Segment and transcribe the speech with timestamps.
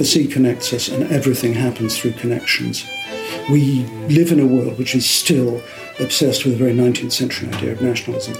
[0.00, 2.86] The sea connects us, and everything happens through connections.
[3.50, 5.60] We live in a world which is still
[5.98, 8.34] obsessed with a very 19th century idea of nationalism.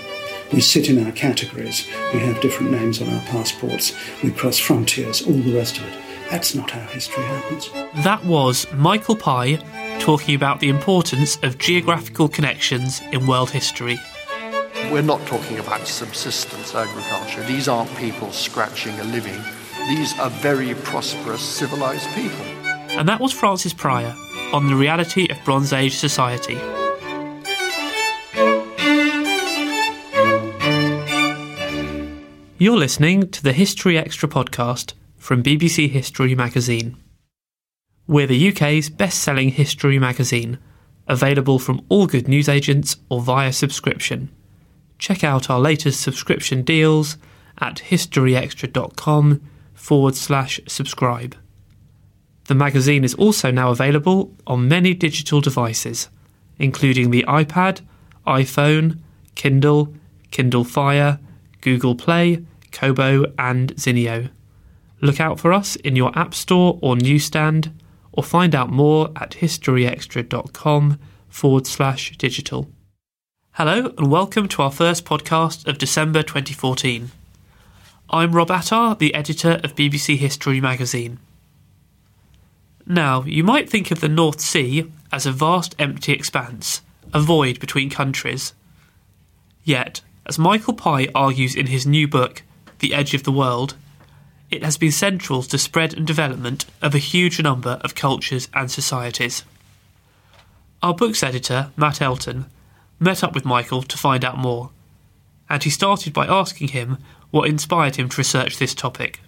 [0.53, 3.93] We sit in our categories, we have different names on our passports,
[4.23, 6.10] we cross frontiers, all the rest of it.
[6.31, 7.71] That's not how history happens.
[8.05, 9.57] That was Michael Pye
[9.99, 13.99] talking about the importance of geographical connections in world history.
[14.93, 17.43] We're not talking about subsistence agriculture.
[17.43, 19.41] These aren't people scratching a living.
[19.89, 22.45] These are very prosperous, civilized people.
[22.97, 24.15] And that was Francis Pryor
[24.53, 26.59] on the reality of Bronze Age society.
[32.59, 36.97] You're listening to the History Extra podcast from BBC History magazine.
[38.07, 40.59] We're the UK's best selling history magazine,
[41.07, 44.31] available from all good newsagents or via subscription.
[44.99, 47.19] Check out our latest subscription deals
[47.59, 49.43] at historyextra.com
[49.75, 51.37] forward slash subscribe.
[52.47, 56.09] The magazine is also now available on many digital devices,
[56.59, 57.83] including the iPad,
[58.27, 58.99] iPhone,
[59.35, 59.95] Kindle,
[60.31, 61.21] Kindle Fire,
[61.61, 64.31] Google Play, Kobo, and Zinio.
[65.03, 67.73] Look out for us in your App Store or newsstand,
[68.13, 72.71] or find out more at historyextra.com forward slash digital.
[73.53, 77.11] Hello, and welcome to our first podcast of December 2014.
[78.11, 81.19] I'm Rob Attar, the editor of BBC History magazine.
[82.85, 86.83] Now, you might think of the North Sea as a vast empty expanse,
[87.15, 88.53] a void between countries.
[89.65, 92.43] Yet, as Michael Pye argues in his new book,
[92.81, 93.77] The Edge of the World,
[94.51, 98.49] it has been central to the spread and development of a huge number of cultures
[98.53, 99.45] and societies.
[100.83, 102.47] Our book's editor, Matt Elton,
[102.99, 104.71] met up with Michael to find out more,
[105.49, 106.99] and he started by asking him
[107.31, 109.21] what inspired him to research this topic.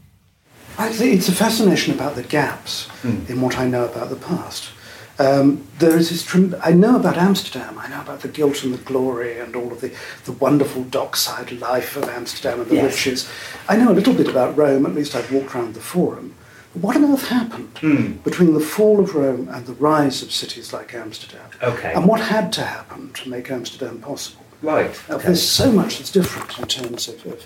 [0.78, 3.20] I think it's a fascination about the gaps Hmm.
[3.28, 4.70] in what I know about the past.
[5.18, 6.24] Um, there is this.
[6.24, 7.78] Trem- I know about Amsterdam.
[7.78, 9.92] I know about the guilt and the glory and all of the,
[10.24, 12.84] the wonderful dockside life of Amsterdam and the Yes.
[12.94, 13.28] riches.
[13.68, 14.86] I know a little bit about Rome.
[14.86, 16.34] At least I've walked around the Forum.
[16.72, 18.12] But what on earth happened Hmm.
[18.24, 21.44] between the fall of Rome and the rise of cities like Amsterdam?
[21.62, 21.92] Okay.
[21.92, 24.44] And what had to happen to make Amsterdam possible?
[24.62, 24.90] Right.
[25.10, 25.26] Uh, Okay.
[25.26, 27.44] There's so much that's different in terms of, of,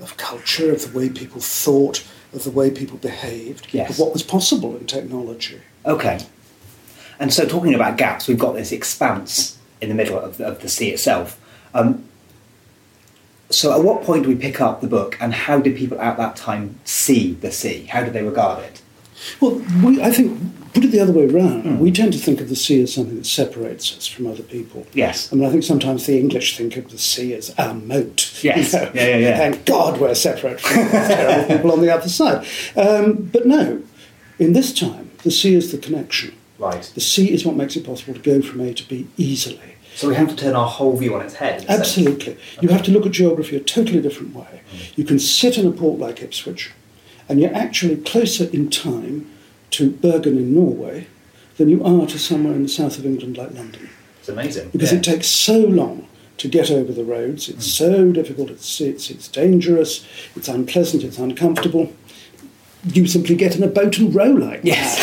[0.00, 2.02] of culture, of the way people thought,
[2.32, 3.90] of the way people behaved, Yes.
[3.90, 5.60] of what was possible in technology.
[5.86, 6.18] Okay.
[7.18, 10.60] And so, talking about gaps, we've got this expanse in the middle of the, of
[10.60, 11.40] the sea itself.
[11.74, 12.04] Um,
[13.50, 16.16] so, at what point do we pick up the book, and how did people at
[16.16, 17.84] that time see the sea?
[17.84, 18.82] How did they regard it?
[19.40, 20.40] Well, we, I think
[20.74, 23.16] put it the other way around, we tend to think of the sea as something
[23.16, 24.86] that separates us from other people.
[24.92, 25.32] Yes.
[25.32, 28.42] I mean, I think sometimes the English think of the sea as our moat.
[28.42, 28.74] Yes.
[28.74, 29.36] Yeah, yeah, yeah.
[29.36, 32.46] Thank God we're separate from terrible people on the other side.
[32.76, 33.82] Um, but no,
[34.38, 36.34] in this time, the sea is the connection.
[36.58, 36.82] Right.
[36.94, 39.74] The sea is what makes it possible to go from A to B easily.
[39.94, 41.62] So we have to turn our whole view on its head.
[41.62, 41.80] in a sense.
[41.80, 42.36] Absolutely.
[42.60, 44.62] You have to look at geography a totally different way.
[44.72, 44.98] Mm.
[44.98, 46.72] You can sit in a port like Ipswich,
[47.28, 49.30] and you're actually closer in time
[49.70, 51.06] to Bergen in Norway
[51.56, 53.88] than you are to somewhere in the south of England like London.
[54.18, 54.70] It's amazing.
[54.70, 54.98] Because yeah.
[54.98, 56.08] it takes so long
[56.38, 57.48] to get over the roads.
[57.48, 57.78] It's mm.
[57.78, 58.50] so difficult.
[58.50, 60.04] It's, it's, it's dangerous.
[60.34, 61.04] It's unpleasant.
[61.04, 61.92] It's uncomfortable.
[62.86, 65.00] You simply get in a boat and row like Yes.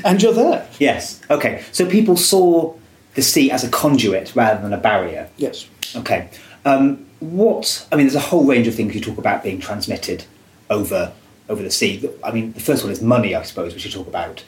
[0.04, 0.66] and you're there.
[0.78, 1.20] yes.
[1.30, 1.62] Okay.
[1.72, 2.74] So people saw
[3.14, 5.28] the sea as a conduit rather than a barrier.
[5.36, 5.66] Yes.
[5.96, 6.28] Okay.
[6.64, 7.86] Um, what?
[7.90, 10.24] I mean, there's a whole range of things you talk about being transmitted
[10.70, 11.12] over
[11.48, 12.08] over the sea.
[12.22, 14.44] I mean, the first one is money, I suppose, we should talk about.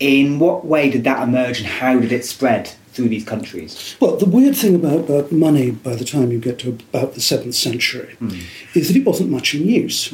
[0.00, 3.96] In what way did that emerge, and how did it spread through these countries?
[4.00, 7.20] Well, the weird thing about, about money by the time you get to about the
[7.20, 8.16] 7th century
[8.74, 10.12] is that it wasn't much in use.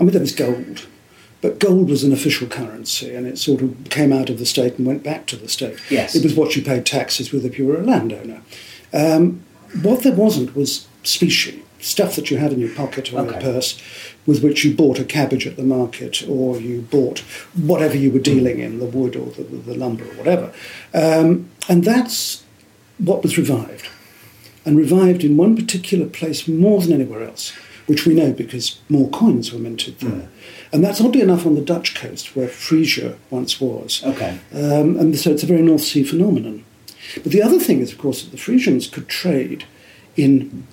[0.00, 0.86] I mean, there was gold,
[1.42, 4.78] but gold was an official currency and it sort of came out of the state
[4.78, 5.78] and went back to the state.
[5.90, 6.14] Yes.
[6.14, 8.40] It was what you paid taxes with if you were a landowner.
[8.92, 9.42] Um,
[9.82, 13.32] what there wasn't was specie, stuff that you had in your pocket or Okay.
[13.32, 13.80] your purse
[14.26, 17.20] with which you bought a cabbage at the market or you bought
[17.54, 20.52] whatever you were dealing in, the wood or the, the lumber or whatever.
[20.94, 22.42] Um, and that's
[22.98, 23.86] what was revived.
[24.66, 27.52] And revived in one particular place more than anywhere else,
[27.90, 30.28] which we know because more coins were minted there.
[30.72, 34.00] And that's oddly enough on the Dutch coast where Frisia once was.
[34.04, 34.38] Okay.
[34.54, 36.64] Um, and so it's a very North Sea phenomenon.
[37.14, 39.64] But the other thing is, of course, that the Frisians could trade
[40.16, 40.68] in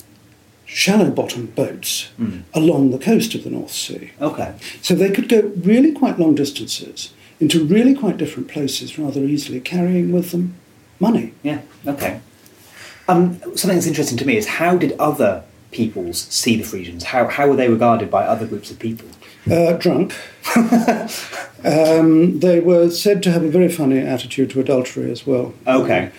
[0.65, 2.09] shallow bottom boats
[2.53, 4.11] along the coast of the North Sea.
[4.21, 4.53] Okay.
[4.83, 9.59] So they could go really quite long distances into really quite different places rather easily,
[9.59, 10.53] carrying with them
[10.99, 11.33] money.
[11.41, 11.61] Yeah.
[11.87, 12.21] Okay.
[13.07, 17.05] Um, something that's interesting to me is how did other peoples see the Frisians?
[17.05, 19.07] How how were they regarded by other groups of people?
[19.49, 20.13] Uh, drunk.
[21.63, 25.53] um, they were said to have a very funny attitude to adultery as well.
[25.65, 26.11] Okay.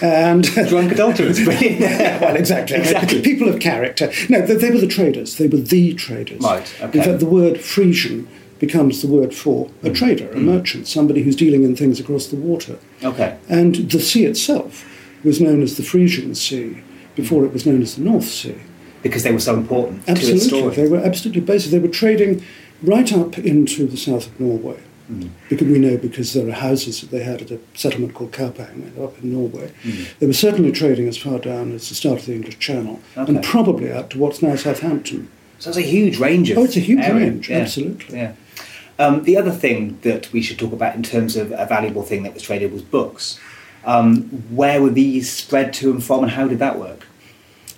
[0.00, 1.38] And Drunk adulterers.
[1.44, 1.80] Brilliant.
[2.20, 2.76] well, exactly.
[2.76, 3.20] Exactly.
[3.20, 4.10] People of character.
[4.28, 5.36] No, they, they were the traders.
[5.36, 6.40] They were the traders.
[6.40, 6.98] Right, okay.
[6.98, 8.26] In fact, the word Frisian
[8.58, 9.94] becomes the word for a Mm.
[9.94, 12.78] trader, a merchant, somebody who's dealing in things across the water.
[13.02, 13.36] Okay.
[13.48, 14.84] And the sea itself
[15.24, 16.78] was known as the Frisian Sea
[17.16, 18.56] before it was known as the North Sea.
[19.02, 20.74] Because they were so important Absolutely, story.
[20.76, 21.70] they were absolutely basic.
[21.72, 22.42] They were trading
[22.82, 24.78] right up into the south of Norway.
[25.10, 25.30] Mm.
[25.48, 28.96] Because we know because there are houses that they had at a settlement called Kaupang
[29.02, 29.72] up in Norway.
[29.82, 30.18] Mm.
[30.20, 33.42] They were certainly trading as far down as the start of the English Channel and
[33.42, 35.28] probably up to what's now Southampton.
[35.58, 36.58] So it's a huge range of.
[36.58, 37.26] Oh, it's a huge area.
[37.30, 37.58] range, Yeah.
[37.58, 38.16] absolutely.
[38.16, 38.32] Yeah.
[38.98, 42.22] Um, the other thing that we should talk about in terms of a valuable thing
[42.22, 43.38] that was traded was books.
[43.84, 44.22] Um,
[44.54, 47.06] where were these spread to and from, and how did that work?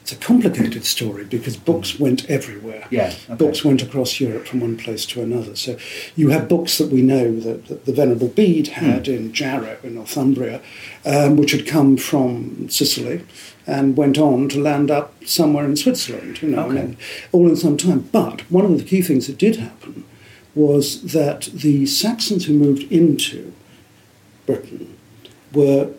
[0.04, 2.86] It's a complicated story because books went everywhere.
[2.90, 3.36] Yeah, okay.
[3.36, 5.56] Books went across Europe from one place to another.
[5.56, 5.78] So
[6.14, 9.94] you have books that we know that, that the Venerable Bede had in Jarrow in
[9.94, 10.60] Northumbria,
[11.06, 13.24] um, which had come from Sicily
[13.66, 16.80] and went on to land up somewhere in Switzerland, you know, Okay.
[16.80, 16.96] and
[17.32, 18.00] all in some time.
[18.12, 20.04] But one of the key things that did happen
[20.54, 23.54] was that the Saxons who moved into
[24.44, 24.98] Britain
[25.54, 25.92] were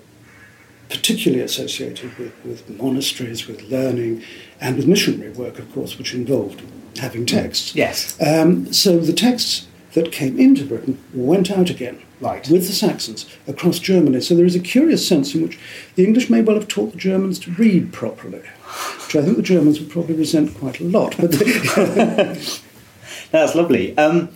[0.90, 4.24] particularly associated with, with monasteries, with learning,
[4.62, 6.62] and with missionary work, of course, which involved
[7.00, 7.76] having texts.
[7.76, 8.19] Yes.
[8.21, 12.48] Um, so the texts that came into Britain went out again Right.
[12.50, 14.21] with the Saxons across Germany.
[14.21, 15.59] So there is a curious sense in which
[15.95, 19.44] the English may well have taught the Germans to read properly, which I think the
[19.44, 21.16] Germans would probably resent quite a lot.
[21.19, 21.31] But
[23.31, 23.98] That's lovely.
[23.98, 24.30] Um,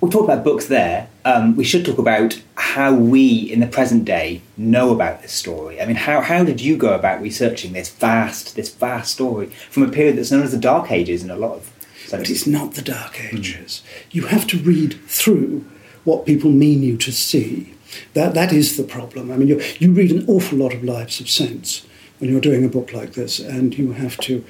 [0.00, 1.08] we talked about books there.
[1.24, 5.80] Um, we should talk about how we, in the present day, know about this story.
[5.80, 9.82] I mean, how, how did you go about researching this vast, this vast story from
[9.82, 11.72] a period that's known as the Dark Ages in a lot of
[12.10, 13.82] But it's not the Dark Ages.
[14.12, 15.64] You have to read through
[16.04, 17.74] what people mean you to see.
[18.14, 19.32] That, that is the problem.
[19.32, 21.84] I mean, you, you read an awful lot of Lives of Saints
[22.20, 24.44] when you're doing a book like this, and you have to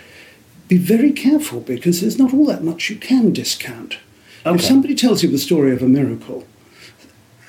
[0.69, 3.97] be very careful because there's not all that much you can discount.
[4.45, 6.45] If somebody tells you the story of a miracle,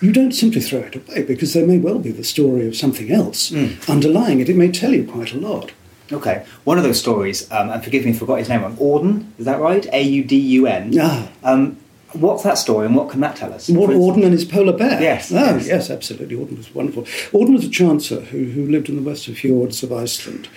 [0.04, 3.10] you don't simply throw it away because there may well be the story of something
[3.12, 3.52] else
[3.90, 4.50] underlying it.
[4.50, 5.72] It may tell you quite a lot.
[6.12, 8.76] Okay, one of those stories, um, and forgive me if I forgot his name wrong,
[8.78, 9.86] Audun, is that right?
[9.94, 10.92] A U D U N.
[11.00, 11.30] Ah.
[11.44, 11.78] Um,
[12.12, 13.70] what's that story and what can that tell us?
[13.70, 15.02] What, Audun and his polar bear?
[15.02, 15.68] Yes, Oh, yes.
[15.68, 16.36] yes, absolutely.
[16.36, 17.04] Audun was wonderful.
[17.32, 20.48] Audun was a chancer who, who lived in the western fjords of Iceland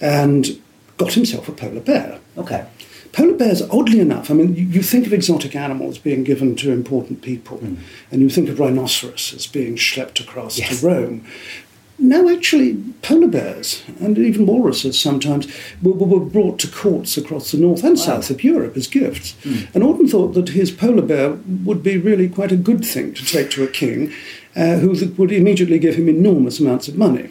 [0.00, 0.60] and
[0.96, 2.18] got himself a polar bear.
[2.38, 2.64] Okay.
[3.14, 6.72] Polar bears, oddly enough, I mean, you, you think of exotic animals being given to
[6.72, 7.74] important people, Hmm.
[8.10, 10.80] and you think of rhinoceros as being schlepped across Yes.
[10.80, 11.22] to Rome.
[11.96, 15.46] No, actually, polar bears and even walruses sometimes
[15.80, 19.36] were, were brought to courts across the north and south of Europe as gifts.
[19.72, 23.24] And Audun thought that his polar bear would be really quite a good thing to
[23.24, 24.10] take to a king
[24.56, 27.30] uh, who would immediately give him enormous amounts of money.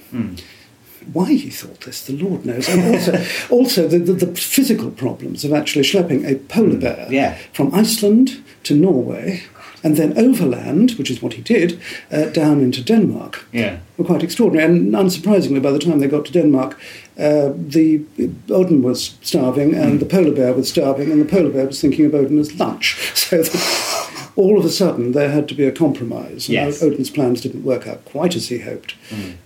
[1.12, 2.70] Why he thought this, the Lord knows.
[2.70, 7.38] And also, also the, the, the physical problems of actually schlepping a polar bear yeah.
[7.54, 9.44] from Iceland to Norway
[9.84, 11.80] and then overland, which is what he did,
[12.10, 13.80] uh, down into Denmark Yeah.
[13.98, 14.72] were quite extraordinary.
[14.72, 16.80] And unsurprisingly, by the time they got to Denmark,
[17.20, 18.00] uh, the
[18.48, 22.06] Audun was starving, and the polar bear was starving, and the polar bear was thinking
[22.06, 22.98] of Audun as lunch.
[23.24, 23.44] So
[24.36, 26.48] all of a sudden, there had to be a compromise.
[26.48, 26.82] And Yes.
[26.82, 28.96] Audun's plans didn't work out quite as he hoped.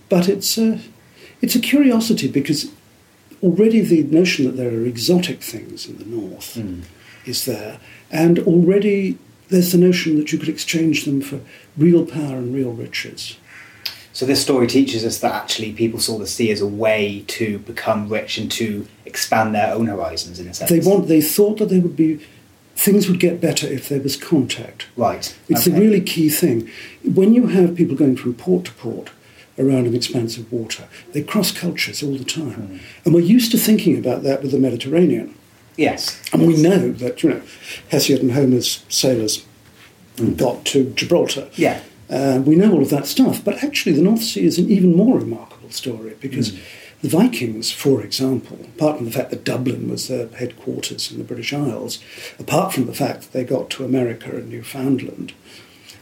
[0.08, 0.78] But it's a,
[1.40, 2.70] it's a curiosity because
[3.42, 6.80] already the notion that there are exotic things in the north hmm.
[7.24, 7.78] is there,
[8.10, 9.18] and already
[9.48, 11.40] there's the notion that you could exchange them for
[11.76, 13.36] real power and real riches.
[14.12, 17.60] So this story teaches us that actually people saw the sea as a way to
[17.60, 20.70] become rich and to expand their own horizons in a sense.
[20.70, 21.06] They want.
[21.06, 22.24] They thought that they would be.
[22.74, 24.86] Things would get better if there was contact.
[24.96, 25.36] right.
[25.48, 25.76] It's okay.
[25.76, 26.70] a really key thing.
[27.02, 29.10] When you have people going from port to port
[29.58, 33.58] around an expanse of water, they cross cultures all the time, and we're used to
[33.58, 35.34] thinking about that with the Mediterranean.
[35.76, 36.20] yes.
[36.32, 37.42] And we know that you know
[37.90, 39.44] Hesiod and Homer's sailors
[40.36, 41.48] got to Gibraltar.
[41.54, 41.80] Yeah.
[42.10, 44.96] Uh, we know all of that stuff, but actually, the North Sea is an even
[44.96, 46.58] more remarkable story because
[47.02, 51.24] the Vikings, for example, apart from the fact that Dublin was their headquarters in the
[51.24, 52.02] British Isles,
[52.38, 55.32] apart from the fact that they got to America and Newfoundland,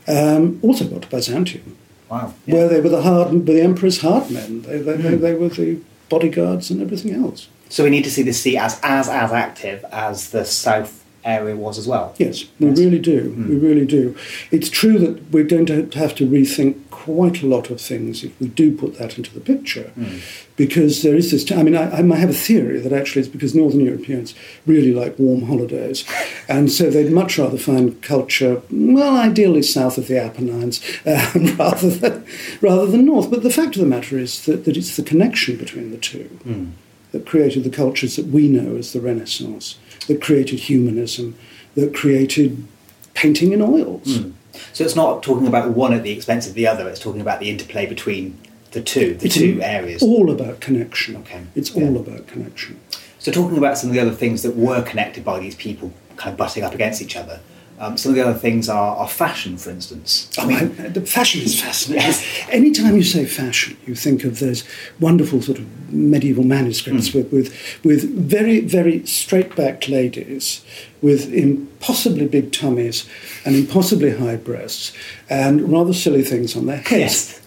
[0.08, 1.76] um, also got to Byzantium,
[2.10, 2.34] Wow.
[2.44, 4.62] where they were the hard, the emperor's hard men.
[4.62, 5.22] They, they, they, hmm.
[5.22, 7.48] they were the bodyguards and everything else.
[7.68, 11.56] So we need to see the sea as as as active as the south area
[11.56, 12.14] was as well.
[12.16, 13.32] Yes, we really do.
[13.32, 13.48] Hmm.
[13.48, 14.16] We really do.
[14.50, 18.38] It's true that we're going to have to rethink quite a lot of things if
[18.40, 20.18] we do put that into the picture, hmm.
[20.56, 21.50] because there is this.
[21.52, 24.34] I mean, I, I have a theory that actually it's because Northern Europeans
[24.66, 26.04] really like warm holidays,
[26.48, 31.90] and so they'd much rather find culture, well, ideally south of the Apennines, um, rather
[31.90, 32.26] than
[32.60, 33.30] rather than north.
[33.30, 36.24] But the fact of the matter is that, that it's the connection between the two
[36.42, 36.70] hmm.
[37.12, 41.36] that created the cultures that we know as the Renaissance, that created humanism,
[41.74, 42.66] that created
[43.14, 44.16] painting in oils.
[44.16, 44.30] Hmm.
[44.72, 46.88] So it's not talking about one at the expense of the other.
[46.88, 48.38] It's talking about the interplay between
[48.72, 50.02] the two, the It's two areas.
[50.02, 51.16] all about connection.
[51.16, 51.40] Okay.
[51.54, 51.84] It's Yeah.
[51.84, 52.78] all about connection.
[53.18, 56.32] So talking about some of the other things that were connected by these people kind
[56.32, 57.40] of butting up against each other.
[57.78, 60.30] Um, some of the other things are, are fashion, for instance.
[60.38, 62.24] I mean, the fashion is fascinating.
[62.50, 64.64] Anytime you say fashion, you think of those
[64.98, 67.54] wonderful sort of medieval manuscripts with, with,
[67.84, 70.64] with very, very straight backed ladies
[71.02, 73.06] with impossibly big tummies
[73.44, 74.92] and impossibly high breasts
[75.28, 76.90] and rather silly things on their heads.
[76.90, 77.40] Yes.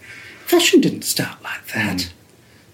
[0.46, 2.12] Fashion didn't start like that.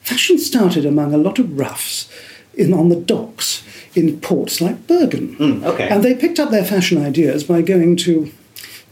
[0.03, 2.09] Fashion started among a lot of roughs
[2.57, 3.63] in, on the docks
[3.95, 5.65] in ports like Bergen.
[5.65, 5.89] okay.
[5.89, 8.33] And they picked up their fashion ideas by going to,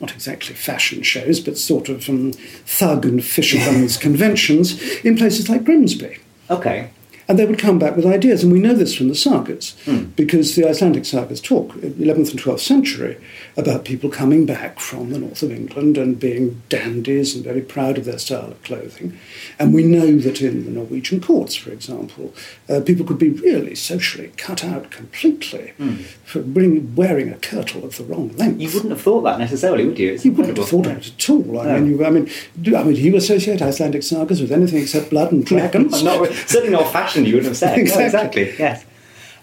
[0.00, 5.64] not exactly fashion shows, but sort of um, thug and fishermen's conventions in places like
[5.64, 6.18] Grimsby.
[6.50, 6.90] Okay.
[7.26, 10.04] And they would come back with ideas, and we know this from the sagas, hmm.
[10.16, 13.16] because the Icelandic sagas talk, uh, 11th and 12th century,
[13.57, 17.97] about people coming back from the north of England and being dandies and very proud
[17.99, 19.19] of their style of clothing.
[19.59, 22.35] And we know that in the Norwegian courts, for example,
[22.69, 25.95] uh, people could be really socially cut out completely hmm.
[26.25, 28.61] for bring, wearing a kirtle of the wrong length.
[28.61, 30.12] You wouldn't have thought that necessarily, would you?
[30.12, 31.61] It's You wouldn't have thought of it at all.
[31.61, 31.81] I No.
[31.81, 35.11] mean, you, I mean, do, I mean, do you associate Icelandic sagas with anything except
[35.11, 36.02] blood and dragons?
[36.02, 37.76] not, certainly not fashion, you wouldn't have said.
[37.76, 38.04] No, Exactly.
[38.04, 38.85] exactly, yes.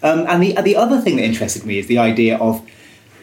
[0.02, 2.66] Um, and the, the other thing that interested me is the idea of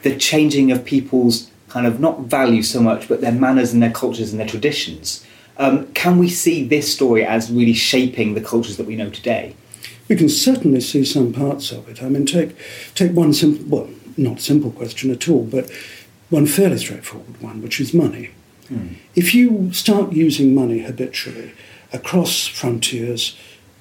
[0.03, 3.91] the changing of people's kind of not values so much, but their manners and their
[3.91, 5.25] cultures and their traditions.
[5.57, 9.55] Um, can we see this story as really shaping the cultures that we know today?
[10.07, 12.01] We can certainly see some parts of it.
[12.01, 12.55] I mean, take
[12.95, 15.69] take one simple, well, not simple question at all, but
[16.29, 18.29] one fairly straightforward one, which is money.
[19.15, 21.51] If you start using money habitually
[21.91, 23.35] across frontiers,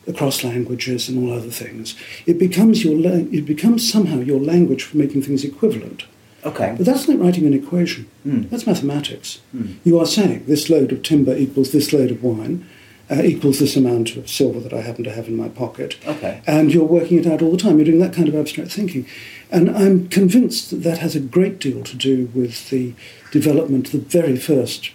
[0.09, 1.95] across languages, and all other things,
[2.27, 6.05] it becomes your la- it becomes somehow your language for making things equivalent.
[6.45, 6.75] Okay.
[6.77, 8.09] But that's like writing an equation.
[8.25, 9.41] That's mathematics.
[9.85, 12.67] You are saying this load of timber equals this load of wine,
[13.11, 15.97] uh, equals this amount of silver that I happen to have in my pocket.
[16.07, 16.41] Okay.
[16.47, 17.77] And you're working it out all the time.
[17.79, 19.07] You're doing that kind of abstract thinking.
[19.51, 22.95] And I'm convinced that that has a great deal to do with the
[23.33, 24.93] development, the very first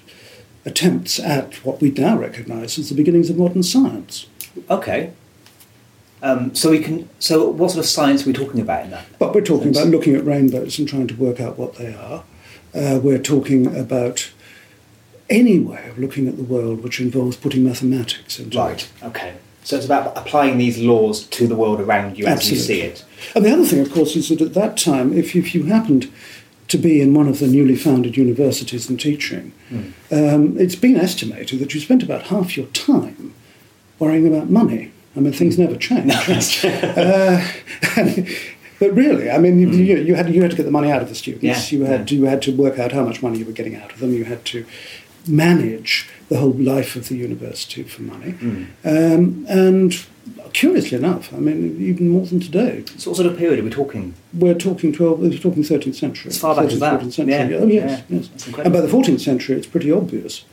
[0.65, 4.27] attempts at what we now recognise as the beginnings of modern science.
[4.69, 5.11] Okay.
[6.21, 7.09] Um, so we can.
[7.19, 9.05] So what sort of science are we talking about in that?
[9.19, 12.23] But we're talking about looking at rainbows and trying to work out what they are.
[12.73, 14.31] Uh, we're talking about
[15.29, 18.87] any way of looking at the world which involves putting mathematics into Right.
[19.01, 19.05] it.
[19.05, 19.33] Okay.
[19.63, 23.03] So it's about applying these laws to the world around you as you see it.
[23.33, 25.63] And the other thing, of course, is that at that time, if you, if you
[25.63, 26.11] happened
[26.67, 29.53] to be in one of the newly founded universities and teaching,
[30.11, 33.33] um, it's been estimated that you spent about half your time
[34.03, 34.91] worrying about money.
[35.15, 36.11] I mean, things never change.
[36.65, 37.47] uh,
[38.79, 41.01] but really, I mean, you, you, you had you had to get the money out
[41.01, 41.71] of the students.
[41.71, 43.91] Yeah, You had you had to work out how much money you were getting out
[43.93, 44.13] of them.
[44.13, 44.65] You had to
[45.27, 48.33] manage the whole life of the university for money.
[48.83, 50.05] Um, and
[50.53, 53.69] curiously enough, I mean, even more than today, So what sort of period are we
[53.69, 54.15] talking?
[54.33, 56.29] we're talking 12, we're talking 13th century.
[56.29, 57.01] As far back as 13th, that?
[57.01, 57.55] 14th century.
[57.55, 58.19] Yeah, Oh, yes, yeah.
[58.19, 58.47] yes.
[58.57, 60.43] And by the 14th century, it's pretty obvious.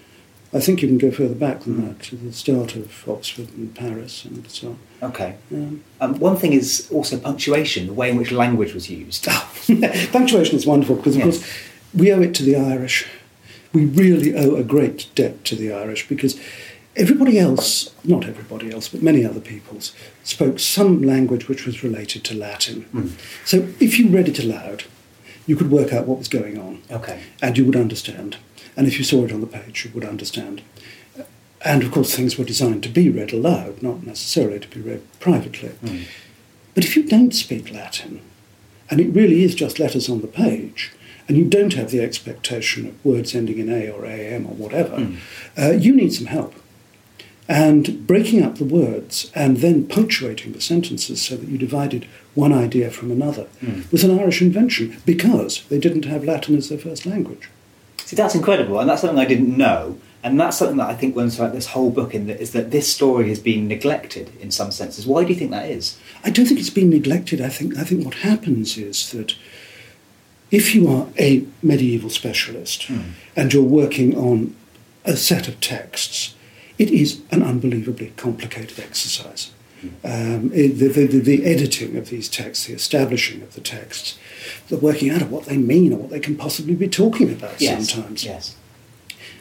[0.53, 3.73] I think you can go further back than that, to the start of Oxford and
[3.75, 4.79] Paris and so on.
[5.11, 5.37] Okay.
[5.53, 9.27] Um, Um, one thing is also punctuation, the way in which language was used.
[10.13, 11.39] Punctuation is wonderful because, of Yes.
[11.39, 11.51] course,
[11.95, 13.07] we owe it to the Irish.
[13.73, 16.39] We really owe a great debt to the Irish because
[16.97, 19.93] everybody else, not everybody else, but many other peoples,
[20.25, 23.17] spoke some language which was related to Latin.
[23.45, 24.83] So if you read it aloud,
[25.47, 27.21] you could work out what was going on Okay.
[27.41, 28.37] and you would understand.
[28.81, 30.63] And if you saw it on the page, you would understand.
[31.63, 35.03] And of course, things were designed to be read aloud, not necessarily to be read
[35.21, 35.69] privately.
[35.69, 36.05] Hmm.
[36.75, 38.23] But if you don't speak Latin,
[38.89, 40.93] and it really is just letters on the page,
[41.29, 44.97] and you don't have the expectation of words ending in A or AM or whatever,
[44.97, 45.17] hmm.
[45.59, 46.55] uh, you need some help.
[47.51, 52.55] And breaking up the words and then punctuating the sentences so that you divided one
[52.55, 53.83] idea from another hmm.
[53.93, 57.51] was an Irish invention because they didn't have Latin as their first language.
[58.11, 59.97] See, that's incredible, and that's something I didn't know.
[60.25, 62.73] And that's something that I think when like this whole book in that is that
[62.73, 65.07] this story has been neglected in some senses.
[65.07, 65.97] Why do you think that is?
[66.25, 67.41] I don't think it's been neglected.
[67.41, 69.37] I think I think what happens is that
[70.51, 72.91] if you are a medieval specialist
[73.37, 74.57] and you're working on
[75.05, 76.35] a set of texts,
[76.79, 79.53] it is an unbelievably complicated exercise.
[80.03, 84.19] Um, it- the, the, the editing of these texts, the establishing of the texts,
[84.69, 87.61] the working out of what they mean or what they can possibly be talking about
[87.61, 88.25] sometimes.
[88.25, 88.57] Yes.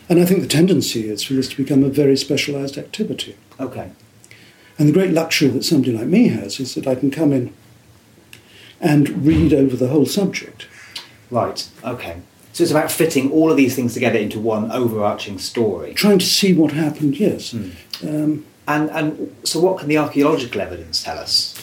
[0.08, 3.36] And I think the tendency is for this to become a very specialised activity.
[3.60, 3.92] Okay.
[4.78, 7.54] And the great luxury that somebody like me has is that I can come in
[8.82, 10.68] and read over the whole subject.
[11.30, 11.68] Right.
[11.84, 12.22] Okay.
[12.54, 15.94] So it's about fitting all of these things together into one overarching story.
[15.94, 17.54] Trying to see what happened, yes.
[17.54, 21.59] Um, And and so what can the archaeological evidence tell us?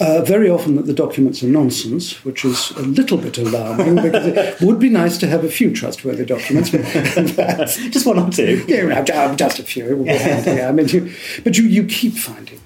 [0.00, 4.26] Uh, very often that the documents are nonsense, which is a little bit alarming because
[4.26, 6.70] it would be nice to have a few trustworthy documents.
[6.70, 8.64] But Just one or two.
[8.68, 9.86] yeah, well, ju- just a few.
[9.86, 10.68] it would be handy, yeah.
[10.68, 11.12] I mean, you,
[11.44, 12.60] but you, you keep finding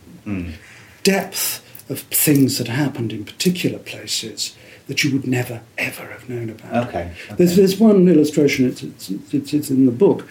[1.03, 4.55] depth of things that happened in particular places
[4.89, 6.89] that you would never ever have known about.
[6.89, 8.67] Okay, There's there's one illustration.
[8.67, 10.27] It's, it's, it's, it's in the book,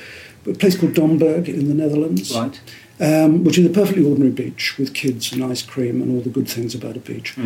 [0.48, 2.60] a place called Domburg in the Netherlands, Right.
[3.00, 6.30] Um, which is a perfectly ordinary beach with kids and ice cream and all the
[6.30, 7.38] good things about a beach.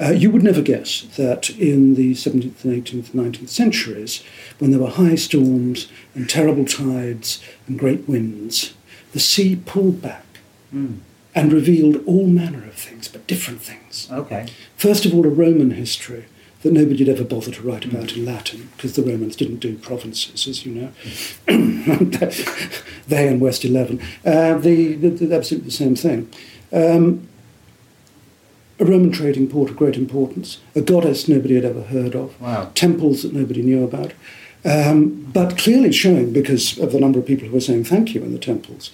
[0.00, 4.22] Uh, you would never guess that in the 17th and 18th and 19th centuries,
[4.58, 8.74] when there were high storms and terrible tides and great winds,
[9.12, 10.24] the sea pulled back
[11.34, 14.08] and revealed all manner of things, but different things.
[14.10, 14.46] Okay.
[14.76, 16.26] First of all, a Roman history
[16.66, 19.76] that nobody had ever bothered to write about in Latin, because the Romans didn't do
[19.78, 20.90] provinces, as you know.
[23.06, 24.00] they and West 11.
[24.24, 26.28] Uh, the, the, the, absolutely the same thing.
[26.72, 27.28] Um,
[28.80, 32.70] a Roman trading port of great importance, a goddess nobody had ever heard of, Wow.
[32.74, 34.12] temples that nobody knew about,
[34.64, 38.22] um, but clearly showing, because of the number of people who were saying thank you
[38.24, 38.90] in the temples,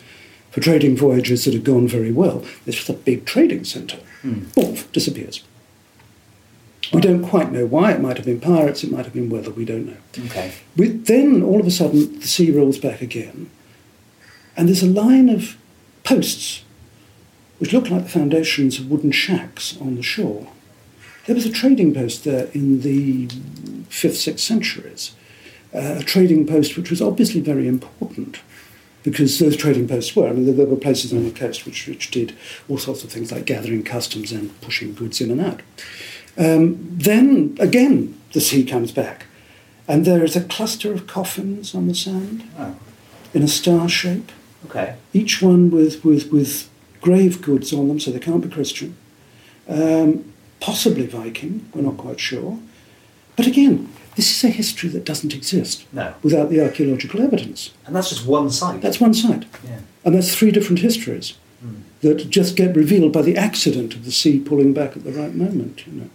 [0.51, 2.45] for trading voyages that had gone very well.
[2.67, 3.99] This was a big trading centre.
[4.23, 5.43] Boom, disappears.
[6.93, 7.93] We don't quite know why.
[7.93, 10.27] It might have been pirates, it might have been weather, we don't know.
[10.27, 10.53] Okay.
[10.77, 13.51] We, then, all of a sudden, the sea rolls back again,
[14.57, 15.57] and there's a line of
[16.05, 16.65] posts
[17.59, 20.49] which look like the foundations of wooden shacks on the shore.
[21.27, 25.15] There was a trading post there in the 5th, 6th centuries,
[25.73, 28.41] uh, a trading post which was obviously very important
[29.03, 30.29] because those trading posts were.
[30.29, 32.35] I mean, there, there were places on the coast which, which did
[32.69, 35.61] all sorts of things like gathering customs and pushing goods in and out.
[36.39, 39.27] Um, then again, the sea comes back,
[39.89, 42.77] and there is a cluster of coffins on the sand Oh.
[43.35, 44.31] in a star shape,
[44.67, 44.95] Okay.
[45.13, 46.69] each one with, with, with
[47.01, 48.97] grave goods on them, so they can't be Christian.
[49.69, 52.59] Um, possibly Viking, we're not quite sure.
[53.37, 56.15] But again, this is a history that doesn't exist No.
[56.23, 57.71] without the archaeological evidence.
[57.87, 58.81] And that's just one site.
[58.83, 59.45] That's one site.
[59.65, 59.79] yeah.
[60.05, 61.35] And that's three different histories.
[61.61, 61.83] Hmm.
[62.01, 65.33] that just get revealed by the accident of the sea pulling back at the right
[65.33, 65.87] moment.
[65.87, 66.11] You know.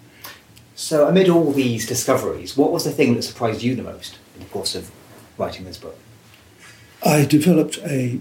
[0.75, 4.41] So, amid all these discoveries, what was the thing that surprised you the most in
[4.43, 4.91] the course of
[5.37, 5.97] writing this book?
[7.03, 8.19] I developed a.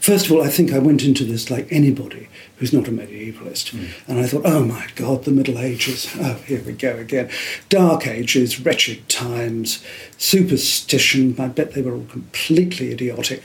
[0.00, 3.74] First of all, I think I went into this like anybody who's not a medievalist.
[3.74, 3.88] Mm.
[4.06, 6.08] And I thought, oh my God, the Middle Ages.
[6.22, 7.28] Oh, here we go again.
[7.68, 9.84] Dark Ages, wretched times,
[10.18, 11.34] superstition.
[11.40, 13.42] I bet they were all completely idiotic.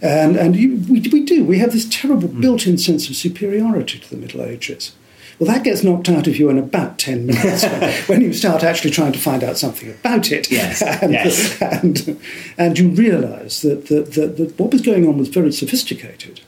[0.00, 1.44] And, and you, we, we do.
[1.44, 2.40] We have this terrible mm.
[2.40, 4.92] built in sense of superiority to the Middle Ages.
[5.40, 7.64] Well, that gets knocked out of you in about 10 minutes
[8.10, 10.50] when you start actually trying to find out something about it.
[10.50, 10.82] Yes.
[11.02, 11.62] and, yes.
[11.62, 12.20] and,
[12.58, 16.42] and you realise that, that, that, that what was going on was very sophisticated.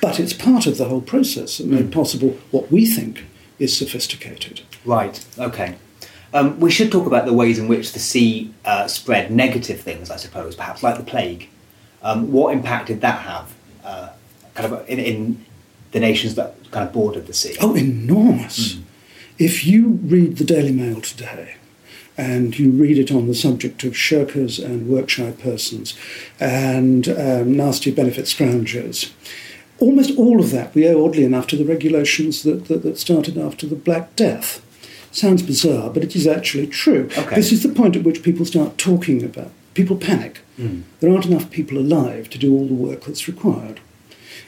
[0.00, 1.92] But it's part of the whole process that made mm.
[1.92, 3.24] possible what we think
[3.58, 4.60] is sophisticated.
[4.84, 5.74] Right, okay.
[6.32, 10.12] Um, we should talk about the ways in which the sea uh, spread negative things,
[10.12, 11.48] I suppose, perhaps like the plague.
[12.00, 13.52] Um, what impact did that have
[13.84, 14.10] uh,
[14.54, 15.46] kind of in, in
[15.94, 17.56] the nations that kind of bordered the sea?
[17.62, 18.74] Oh, enormous.
[18.74, 18.82] Mm.
[19.38, 21.56] If you read the Daily Mail today,
[22.16, 25.98] and you read it on the subject of shirkers and work-shy persons
[26.38, 29.12] and um, nasty benefit scroungers.
[29.80, 33.36] Almost all of that we owe, oddly enough, to the regulations that, that, that started
[33.36, 34.64] after the Black Death.
[35.10, 37.08] Sounds bizarre, but it is actually true.
[37.18, 37.34] Okay.
[37.34, 39.50] This is the point at which people start talking about.
[39.74, 40.40] People panic.
[40.56, 40.82] Mm.
[41.00, 43.80] There aren't enough people alive to do all the work that's required.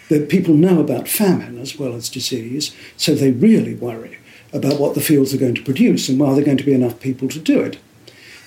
[0.08, 4.18] The people know about famine as well as disease, so they really worry
[4.52, 7.00] about what the fields are going to produce and are there going to be enough
[7.00, 7.78] people to do it.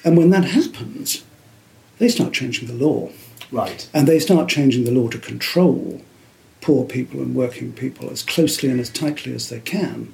[0.03, 1.23] And when that happens,
[1.97, 3.09] they start changing the law.
[3.51, 3.89] Right.
[3.93, 6.01] And they start changing the law to control
[6.61, 10.13] poor people and working people as closely and as tightly as they can.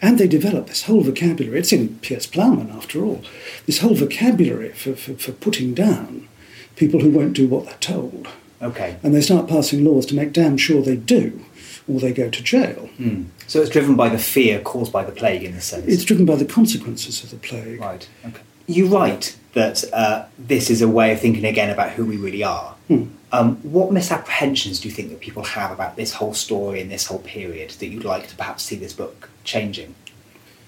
[0.00, 1.58] And they develop this whole vocabulary.
[1.58, 3.22] It's in Piers Plowman, after all.
[3.66, 6.28] This whole vocabulary for, for, for putting down
[6.76, 8.28] people who won't do what they're told.
[8.62, 8.96] Okay.
[9.02, 11.44] And they start passing laws to make damn sure they do,
[11.88, 12.88] or they go to jail.
[12.98, 13.26] Mm.
[13.46, 15.86] So it's driven by the fear caused by the plague, in a sense.
[15.86, 17.80] It's driven by the consequences of the plague.
[17.80, 18.08] Right.
[18.24, 18.40] Okay.
[18.66, 22.44] You write that uh, this is a way of thinking again about who we really
[22.44, 22.74] are.
[22.88, 23.04] Hmm.
[23.32, 27.06] Um, what misapprehensions do you think that people have about this whole story and this
[27.06, 29.94] whole period that you'd like to perhaps see this book changing?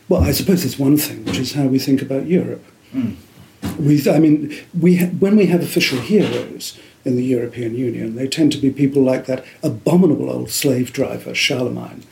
[0.09, 2.65] Well, I suppose there's one thing, which is how we think about Europe.
[2.95, 3.17] Mm.
[3.79, 8.17] We, I mean, we ha- when we have official heroes, in the European Union.
[8.17, 12.03] They tend to be people like that abominable old slave driver, Charlemagne,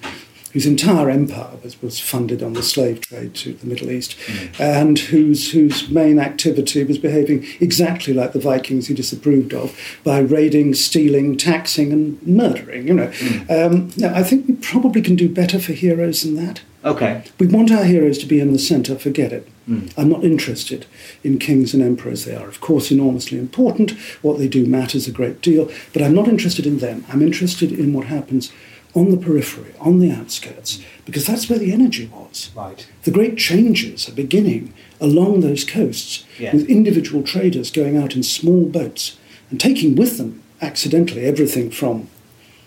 [0.53, 4.61] whose entire empire was, was funded on the slave trade to the Middle East, mm.
[4.61, 9.75] and whose, whose main activity was behaving exactly like the Vikings he disapproved of
[10.05, 12.87] by raiding, stealing, taxing, and murdering.
[12.87, 13.51] You know, mm.
[13.51, 16.61] um, now, I think we probably can do better for heroes than that.
[16.85, 17.25] Okay.
[17.39, 19.49] We want our heroes to be in the centre, forget it.
[19.69, 19.93] Mm.
[19.97, 20.87] I'm not interested
[21.23, 22.25] in kings and emperors.
[22.25, 23.93] They are, of course, enormously important.
[24.23, 27.05] What they do matters a great deal, but I'm not interested in them.
[27.09, 28.53] I'm interested in what happens
[28.95, 30.85] on the periphery, on the outskirts, mm.
[31.07, 32.51] because that's where the energy was.
[32.55, 32.87] Right.
[33.05, 36.55] The great changes are beginning along those coasts Yeah.
[36.55, 39.17] with individual traders going out in small boats
[39.51, 42.09] and taking with them accidentally everything from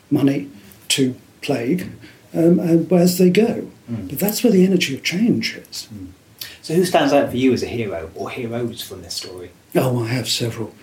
[0.09, 0.49] money
[0.89, 1.91] to plague
[2.33, 3.67] um, and as they go.
[3.89, 4.09] Mm.
[4.09, 5.87] But that's where the energy of change is.
[6.65, 9.51] So who stands out for you as a hero or heroes from this story?
[9.75, 10.73] Oh, I have several.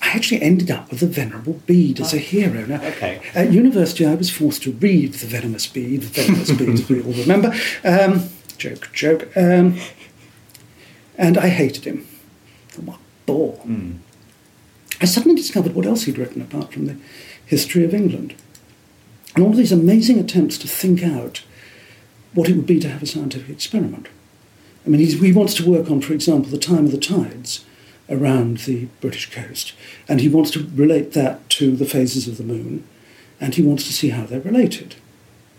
[0.00, 2.64] I actually ended up with the Venerable Bede as a hero.
[2.64, 3.20] Now, Okay.
[3.34, 7.02] At university, I was forced to read the Venomous Bede, the Venomous Bede, as we
[7.02, 7.54] all remember.
[7.84, 9.28] Um, joke, joke.
[9.36, 9.78] Um,
[11.18, 12.06] and I hated him.
[12.82, 13.58] What bore.
[13.66, 13.98] Mm.
[15.02, 16.96] I suddenly discovered what else he'd written apart from the
[17.44, 18.34] history of England.
[19.34, 21.42] And all these amazing attempts to think out
[22.32, 24.08] what it would be to have a scientific experiment.
[24.86, 27.64] I mean, he wants to work on, for example, the time of the tides
[28.08, 29.74] around the British coast,
[30.08, 32.84] and he wants to relate that to the phases of the moon,
[33.40, 34.96] and he wants to see how they're related.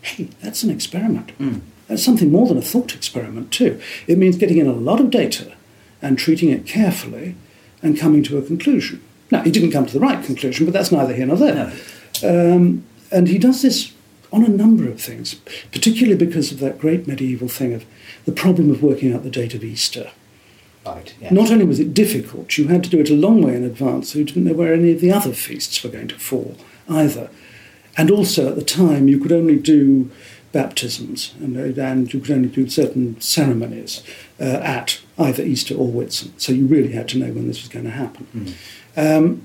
[0.01, 1.37] Hey, that's an experiment.
[1.37, 1.61] Mm.
[1.87, 3.79] That's something more than a thought experiment, too.
[4.07, 5.53] It means getting in a lot of data
[6.01, 7.35] and treating it carefully
[7.83, 9.01] and coming to a conclusion.
[9.31, 11.73] Now, he didn't come to the right conclusion, but that's neither here nor there.
[12.23, 13.93] Um, and he does this
[14.31, 15.35] on a number of things,
[15.71, 17.85] particularly because of that great medieval thing of
[18.25, 20.11] the problem of working out the date of Easter.
[20.85, 21.13] Right.
[21.19, 21.33] Yeah.
[21.33, 24.11] Not only was it difficult, you had to do it a long way in advance,
[24.11, 26.55] so you didn't know where any of the other feasts were going to fall
[26.87, 27.29] either.
[27.97, 30.09] And also at the time, you could only do
[30.51, 34.03] baptisms and, and you could only do certain ceremonies
[34.39, 36.31] uh, at either Easter or Whitsun.
[36.37, 38.55] So you really had to know when this was going to happen.
[38.97, 39.43] Um,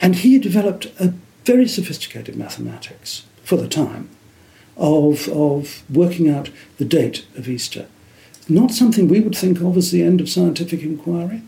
[0.00, 4.10] and he developed a very sophisticated mathematics for the time
[4.76, 7.86] of, of working out the date of Easter.
[8.48, 11.42] Not something we would think of as the end of scientific inquiry,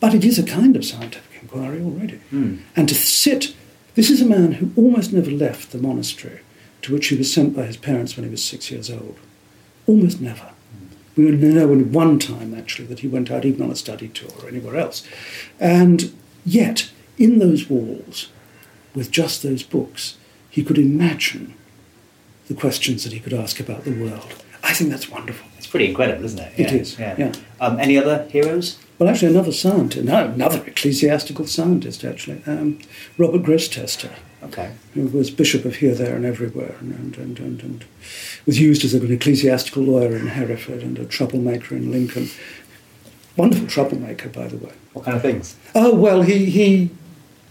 [0.00, 2.20] but it is a kind of scientific inquiry already.
[2.32, 2.60] Mm.
[2.76, 3.54] And to sit,
[3.94, 6.40] this is a man who almost never left the monastery
[6.82, 9.16] to which he was sent by his parents when he was six years old.
[9.86, 10.50] Almost never.
[11.16, 14.08] We only know only one time, actually, that he went out even on a study
[14.08, 15.06] tour or anywhere else.
[15.60, 16.12] And
[16.44, 18.28] yet, in those walls,
[18.94, 20.16] with just those books,
[20.50, 21.54] he could imagine
[22.48, 24.34] the questions that he could ask about the world.
[24.62, 25.46] I think that's wonderful.
[25.58, 26.52] It's pretty incredible, isn't it?
[26.58, 27.32] It is, yeah.
[27.60, 28.78] Um, any other heroes?
[28.98, 32.78] Well, actually, another scientist, no, another ecclesiastical scientist, actually, um,
[33.18, 34.10] Robert Grosseteste,
[34.42, 34.72] Okay.
[34.94, 37.84] who was bishop of here, there, and everywhere, and, and, and, and, and
[38.46, 42.28] was used as an ecclesiastical lawyer in Hereford and a troublemaker in Lincoln.
[43.36, 44.72] Wonderful troublemaker, by the way.
[44.92, 45.56] What kind of things?
[45.74, 46.90] Oh, well, he, he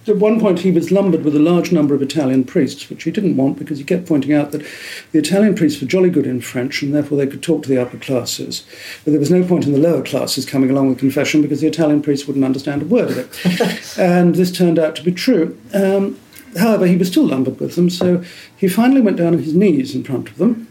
[0.08, 3.12] at one point he was lumbered with a large number of Italian priests, which he
[3.12, 4.66] didn't want because he kept pointing out that
[5.12, 7.82] the Italian priests were jolly good in French and therefore they could talk to the
[7.82, 8.66] upper classes.
[9.04, 11.68] But there was no point in the lower classes coming along with confession because the
[11.68, 13.98] Italian priests wouldn't understand a word of it.
[14.00, 15.58] and this turned out to be true.
[15.74, 16.20] Um,
[16.58, 18.24] however, he was still lumbered with them, so
[18.56, 20.68] he finally went down on his knees in front of them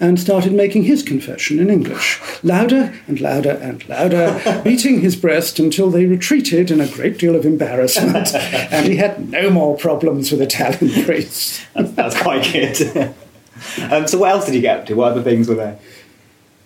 [0.00, 5.58] and started making his confession in English, louder and louder and louder, beating his breast
[5.58, 10.32] until they retreated in a great deal of embarrassment, and he had no more problems
[10.32, 11.64] with Italian priests.
[11.74, 12.80] That's, that's quite good.
[13.92, 14.94] um, so, what else did he get up to?
[14.94, 15.78] What other things were there?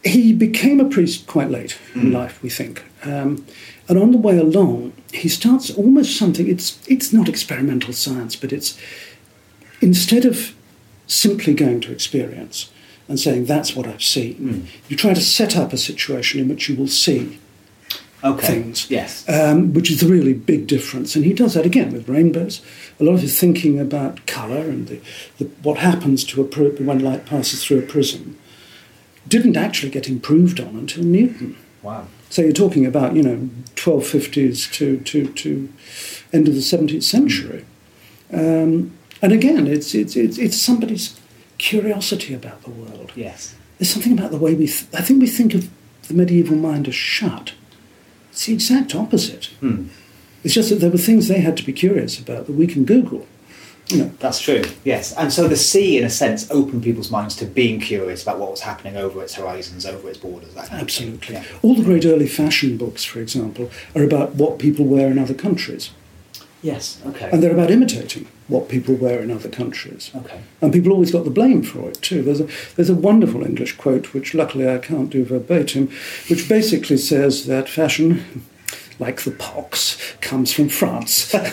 [0.05, 2.85] He became a priest quite late in life, we think.
[3.05, 3.47] Um,
[3.88, 8.53] and on the way along, he starts almost something, it's, it's not experimental science, but
[8.53, 8.79] it's
[9.81, 10.55] instead of
[11.07, 12.70] simply going to experience
[13.09, 16.69] and saying, that's what I've seen, you try to set up a situation in which
[16.69, 17.38] you will see
[18.25, 18.47] Okay.
[18.47, 18.90] things.
[18.90, 19.29] Yes.
[19.29, 21.14] Um, which is the really big difference.
[21.14, 22.62] And he does that again with rainbows.
[22.99, 25.01] A lot of his thinking about colour and the,
[25.37, 28.38] the, what happens to a pri- when light passes through a prism
[29.29, 31.57] didn't actually get improved on until Newton.
[31.83, 32.07] Wow.
[32.31, 35.73] So you're talking about, you know, 1250s to, to, to
[36.33, 37.67] end of the 17th century.
[38.33, 41.21] Um, and again, it's, it's, it's, it's somebody's
[41.64, 43.11] curiosity about the world.
[43.14, 43.55] Yes.
[43.79, 45.70] There's something about the way we, th- I think we think of
[46.09, 47.55] the medieval mind as shut.
[48.31, 49.46] It's the exact opposite.
[49.61, 49.87] Hmm.
[50.42, 52.85] It's just that there were things they had to be curious about that we can
[52.85, 53.27] Google.
[53.88, 55.12] You know, That's true, yes.
[55.14, 58.50] And so the sea, in a sense, opened people's minds to being curious about what
[58.50, 60.53] was happening over its horizons, over its borders.
[60.55, 61.14] That kind of thing.
[61.14, 61.35] absolutely.
[61.35, 61.59] Yeah.
[61.62, 65.35] All the great early fashion books, for example, are about what people wear in other
[65.35, 65.90] countries.
[66.64, 67.29] Yes, okay.
[67.31, 70.11] And they're about imitating what people wear in other countries.
[70.16, 70.40] Okay.
[70.62, 72.22] And people always got the blame for it too.
[72.22, 75.90] There's a, there's a wonderful English quote, which luckily I can't do verbatim,
[76.31, 78.24] which basically says that fashion,
[78.98, 81.35] like the pox, comes from France.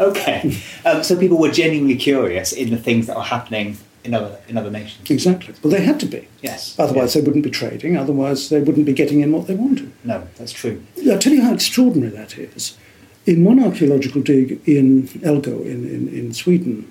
[0.00, 0.56] Okay.
[0.84, 4.56] Um, so people were genuinely curious in the things that were happening in other in
[4.58, 5.08] other nations.
[5.08, 5.54] exactly.
[5.62, 6.26] Well, they had to be.
[6.42, 6.76] Yes.
[6.76, 7.20] Otherwise, Yeah.
[7.22, 7.96] they wouldn't be trading.
[7.96, 9.92] Otherwise, they wouldn't be getting in what they wanted.
[10.02, 10.82] No, that's true.
[11.08, 12.76] I'll tell you how extraordinary that is.
[13.24, 16.90] In one archaeological dig in Helgö in, in, in Sweden,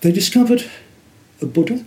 [0.00, 0.70] they discovered
[1.42, 1.84] a Buddha,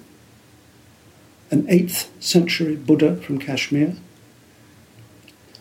[1.49, 3.95] an 8th century Buddha from Kashmir.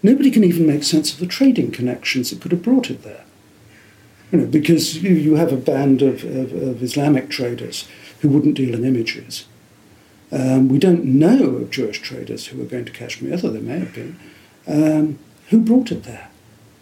[0.03, 3.25] Nobody can even make sense of the trading connections that could have brought it there.
[4.31, 7.87] You know, because you, you have a band of, of, of Islamic traders
[8.21, 9.47] who wouldn't deal in images.
[10.31, 13.79] Um, we don't know of Jewish traders who were going to Kashmir, though there may
[13.79, 14.19] have been.
[14.67, 15.19] Um,
[15.51, 16.31] who brought it there?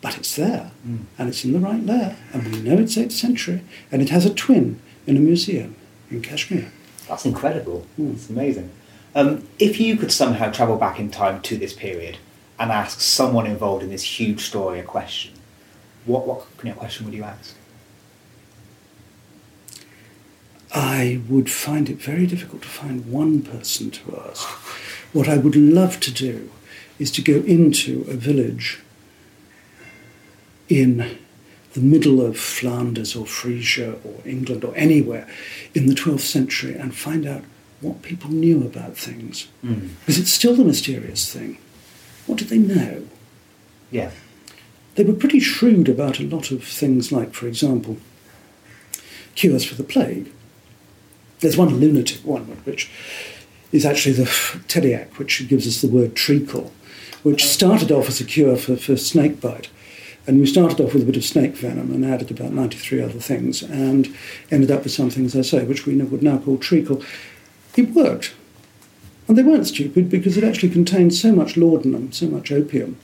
[0.02, 0.70] But it's there,
[1.18, 4.24] and it's in the right layer, and we know it's 8th century, and it has
[4.24, 5.76] a twin in a museum
[6.10, 6.72] in Kashmir.
[7.06, 7.86] That's incredible.
[7.98, 8.70] It's amazing.
[9.14, 12.18] Um, if you could somehow travel back in time to this period
[12.58, 15.34] and ask someone involved in this huge story a question,
[16.06, 17.54] what what kind of question would you ask?
[20.72, 24.46] I would find it very difficult to find one person to ask.
[25.12, 26.50] What I would love to do
[27.00, 28.78] is to go into a village
[30.70, 31.18] in
[31.74, 35.28] the middle of Flanders or Frisia or England or anywhere
[35.74, 37.42] in the 12th century and find out
[37.80, 39.48] what people knew about things.
[39.62, 39.88] Hmm.
[40.00, 41.58] Because it's still the mysterious thing.
[42.26, 43.06] What did they know?
[43.90, 44.10] Yeah.
[44.94, 47.98] They were pretty shrewd about a lot of things, like, for example,
[49.34, 50.30] cures for the plague.
[51.40, 52.90] There's one lunatic one, which
[53.72, 56.72] is actually the theriac, which gives us the word treacle,
[57.22, 57.52] which uh-huh.
[57.52, 59.70] started off as a cure for, for snake bite.
[60.30, 63.18] And we started off with a bit of snake venom and added about 93 other
[63.18, 64.14] things and
[64.48, 67.02] ended up with something, as I say, which we would now call treacle.
[67.74, 68.32] It worked.
[69.26, 72.96] And they weren't stupid because it actually contained so much laudanum, so much opium,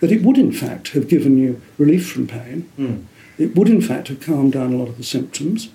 [0.00, 2.70] that it would in fact have given you relief from pain.
[2.76, 3.04] Hmm.
[3.38, 5.70] It would in fact have calmed down a lot of the symptoms.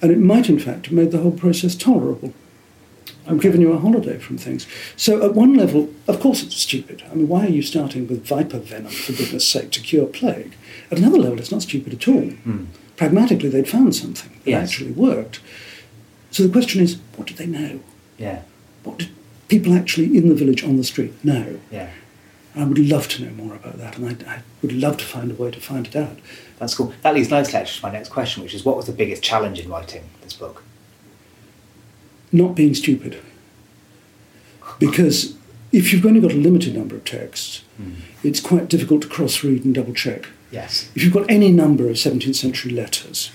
[0.00, 2.32] And it might in fact have made the whole process tolerable
[3.26, 4.66] and giving you a holiday from things.
[4.96, 7.02] So at one level, of course it's stupid.
[7.10, 10.54] I mean, why are you starting with viper venom, for goodness sake, to cure plague?
[10.90, 12.20] At another level, it's not stupid at all.
[12.30, 12.64] Hmm.
[12.96, 14.68] Pragmatically, they'd found something that Yes.
[14.70, 15.40] actually worked.
[16.30, 17.80] So the question is, what did they know?
[18.18, 18.42] Yeah.
[18.82, 19.08] What did
[19.48, 21.60] people actually in the village on the street know?
[21.70, 21.90] Yeah.
[22.56, 25.30] I would love to know more about that, and I, I would love to find
[25.32, 26.18] a way to find it out.
[26.58, 26.92] That's cool.
[27.02, 29.58] That leads nicely actually to my next question, which is what was the biggest challenge
[29.58, 30.62] in writing this book?
[32.34, 33.22] Not being stupid.
[34.80, 35.36] Because
[35.70, 37.92] if you've only got a limited number of texts, hmm.
[38.24, 40.26] it's quite difficult to cross read and double check.
[40.50, 40.90] Yes.
[40.96, 43.30] If you've got any number of 17th century letters,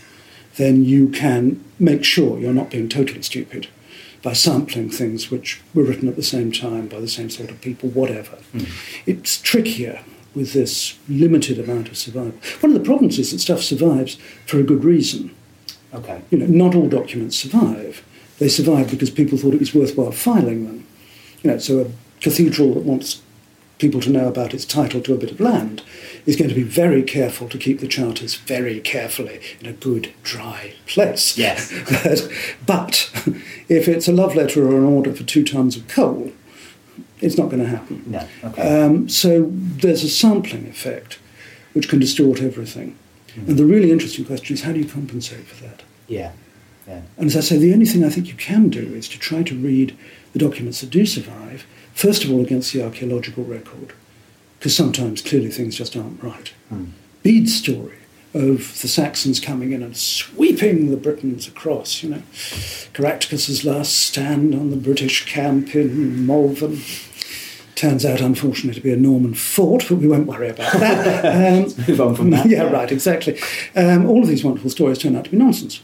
[0.57, 3.67] then you can make sure you're not being totally stupid
[4.21, 7.61] by sampling things which were written at the same time by the same sort of
[7.61, 8.35] people, whatever.
[8.51, 8.65] Hmm.
[9.05, 10.01] It's trickier
[10.35, 12.33] with this limited amount of survival.
[12.59, 15.33] One of the problems is that stuff survives for a good reason.
[15.93, 16.21] Okay.
[16.31, 18.03] You know, not all documents survive.
[18.39, 20.87] They survive because people thought it was worthwhile filing them.
[21.43, 23.21] You know, so a cathedral that wants
[23.79, 25.81] people to know about its title to a bit of land
[26.25, 30.13] is going to be very careful to keep the charters very carefully in a good,
[30.21, 31.37] dry place.
[31.37, 31.71] Yes.
[32.65, 33.29] but, but
[33.69, 36.31] if it's a love letter or an order for two tons of coal,
[37.21, 38.03] it's not going to happen.
[38.05, 38.27] No.
[38.43, 38.83] Okay.
[38.83, 41.19] Um, so there's a sampling effect
[41.73, 42.97] which can distort everything.
[43.35, 45.83] And the really interesting question is how do you compensate for that?
[46.07, 46.31] yeah.
[46.89, 47.01] Yeah.
[47.17, 49.43] And as I say, the only thing I think you can do is to try
[49.43, 49.95] to read
[50.33, 53.93] the documents that do survive, first of all against the archaeological record,
[54.57, 56.51] because sometimes clearly things just aren't right.
[57.21, 57.95] Bede's story
[58.33, 62.21] of the Saxons coming in and sweeping the Britons across, you know,
[62.93, 66.79] Caractacus's last stand on the British camp in Malvern.
[67.75, 71.69] Turns out, unfortunately, to be a Norman fort, but we won't worry about that.
[71.79, 72.45] Um, Move on from that.
[72.49, 73.39] yeah, right, exactly.
[73.75, 75.79] Um, all of these wonderful stories turn out to be nonsense.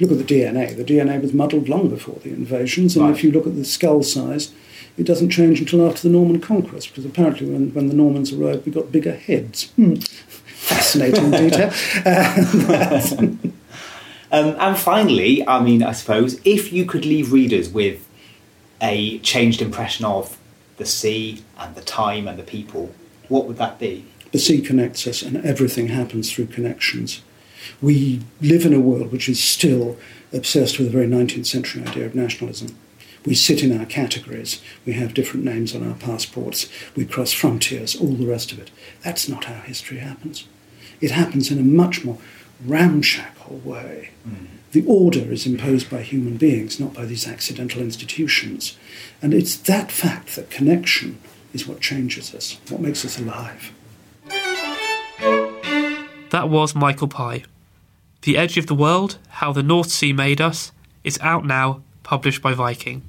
[0.00, 0.76] Look at the DNA.
[0.76, 3.14] The DNA was muddled long before the invasions, and Right.
[3.16, 4.50] if you look at the skull size,
[4.98, 8.66] it doesn't change until after the Norman conquest, because apparently when, when the Normans arrived,
[8.66, 9.70] we got bigger heads.
[9.76, 9.94] Hmm.
[10.64, 11.72] Fascinating detail.
[14.32, 18.08] Um, and finally, I mean, I suppose, if you could leave readers with
[18.82, 20.36] a changed impression of
[20.76, 22.92] the sea and the time and the people,
[23.28, 24.06] what would that be?
[24.32, 27.22] the sea connects us, and everything happens through connections.
[27.82, 29.96] We live in a world which is still
[30.32, 32.76] obsessed with a very 19th century idea of nationalism.
[33.24, 37.96] We sit in our categories, we have different names on our passports, we cross frontiers,
[37.96, 38.70] all the rest of it.
[39.02, 40.46] That's not how history happens.
[41.00, 42.18] It happens in a much more
[42.66, 44.10] ramshackle way.
[44.24, 44.46] Hmm.
[44.72, 48.76] The order is imposed by human beings, not by these accidental institutions.
[49.22, 51.20] And it's that fact that connection
[51.52, 53.72] is what changes us, what makes us alive.
[56.30, 57.44] That was Michael Pye.
[58.24, 62.40] The Edge of the World How the North Sea Made Us is out now, published
[62.40, 63.02] by Viking.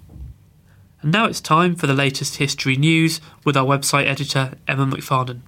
[1.01, 5.39] And now it's time for the latest history news with our website editor, Emma McFarlane.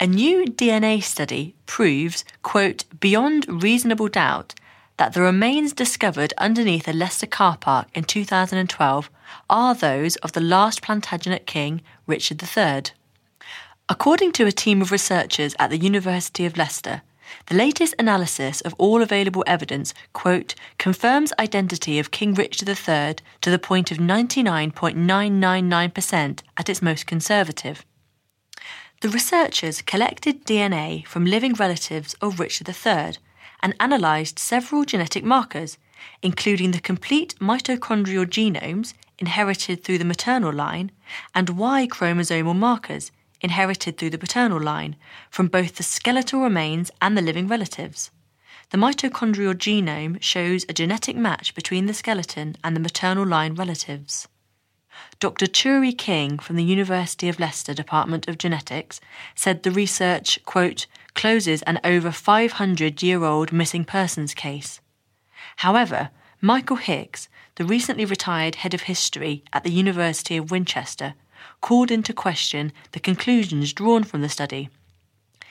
[0.00, 4.54] A new DNA study proves, quote, beyond reasonable doubt
[4.96, 9.10] that the remains discovered underneath a Leicester car park in 2012
[9.50, 12.84] are those of the last Plantagenet king, Richard III.
[13.90, 17.02] According to a team of researchers at the University of Leicester,
[17.46, 23.50] the latest analysis of all available evidence, quote, confirms identity of King Richard III to
[23.50, 27.84] the point of 99.999% at its most conservative.
[29.00, 33.18] The researchers collected DNA from living relatives of Richard III
[33.60, 35.76] and analysed several genetic markers,
[36.22, 40.90] including the complete mitochondrial genomes inherited through the maternal line
[41.34, 43.10] and Y chromosomal markers
[43.44, 44.96] inherited through the paternal line
[45.30, 48.10] from both the skeletal remains and the living relatives.
[48.70, 54.26] The mitochondrial genome shows a genetic match between the skeleton and the maternal line relatives.
[55.20, 55.46] Dr.
[55.46, 59.00] Turi King from the University of Leicester Department of Genetics
[59.34, 64.80] said the research, quote, closes an over 500 year old missing persons case.
[65.56, 71.14] However, Michael Hicks, the recently retired head of history at the University of Winchester,
[71.64, 74.68] called into question the conclusions drawn from the study.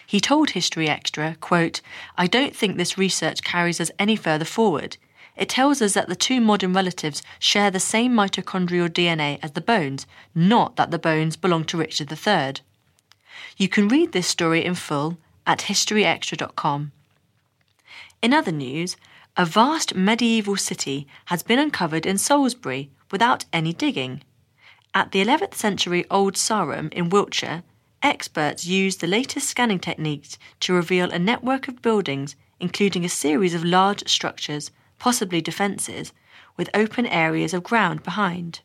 [0.06, 1.82] He told History Extra, quote,
[2.16, 4.98] I don't think this research carries us any further forward.
[5.36, 9.70] It tells us that the two modern relatives share the same mitochondrial DNA as the
[9.74, 12.62] bones, not that the bones belong to Richard III.
[13.58, 16.92] You can read this story in full at historyextra.com.
[18.22, 18.98] In other news,
[19.36, 24.22] a vast medieval city has been uncovered in Salisbury without any digging.
[24.96, 27.64] At the 11th century Old Sarum in Wiltshire,
[28.04, 33.56] experts used the latest scanning techniques to reveal a network of buildings, including a series
[33.56, 34.70] of large structures,
[35.00, 36.14] possibly defences,
[36.58, 38.62] with open areas of ground behind.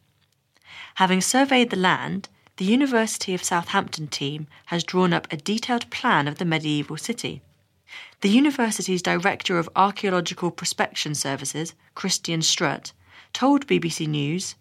[0.96, 6.28] Having surveyed the land, the University of Southampton team has drawn up a detailed plan
[6.28, 7.40] of the medieval city.
[8.20, 12.92] The university's Director of Archaeological Prospection Services, Kristian Strutt,
[13.32, 14.56] told BBC News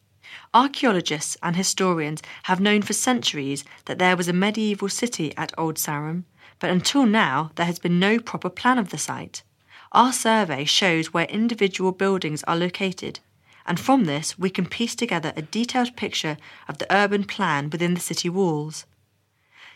[0.53, 5.78] Archaeologists and historians have known for centuries that there was a medieval city at Old
[5.78, 6.25] Sarum,
[6.59, 9.43] but until now there has been no proper plan of the site.
[9.91, 13.19] Our survey shows where individual buildings are located,
[13.65, 17.93] and from this we can piece together a detailed picture of the urban plan within
[17.93, 18.86] the city walls.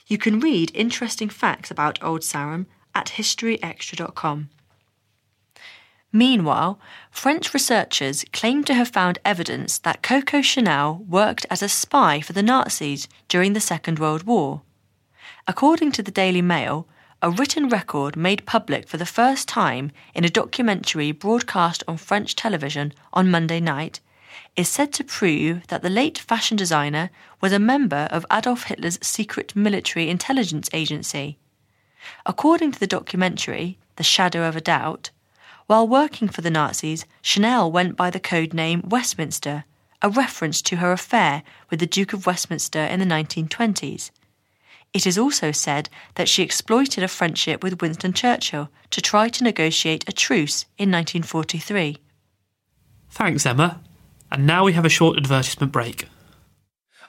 [0.08, 4.49] You can read interesting facts about Old Sarum at historyextra.com.
[6.14, 6.78] Meanwhile,
[7.09, 12.34] French researchers claim to have found evidence that Coco Chanel worked as a spy for
[12.34, 14.62] the Nazis during the Second World War.
[15.47, 16.88] According to the Daily Mail,
[17.22, 22.36] a written record made public for the first time in a documentary broadcast on French
[22.36, 23.99] television on Monday night
[24.55, 27.09] is said to prove that the late fashion designer
[27.39, 31.38] was a member of Adolf Hitler's secret military intelligence agency.
[32.26, 35.12] According to the documentary, The Shadow of a Doubt,
[35.72, 39.63] while working for the Nazis, Chanel went by the code name Westminster,
[40.01, 44.11] a reference to her affair with the Duke of Westminster in the 1920s.
[44.91, 49.45] It is also said that she exploited a friendship with Winston Churchill to try to
[49.45, 51.99] negotiate a truce in 1943.
[53.09, 53.80] Thanks, Emma.
[54.30, 56.05] And now we have a short advertisement break.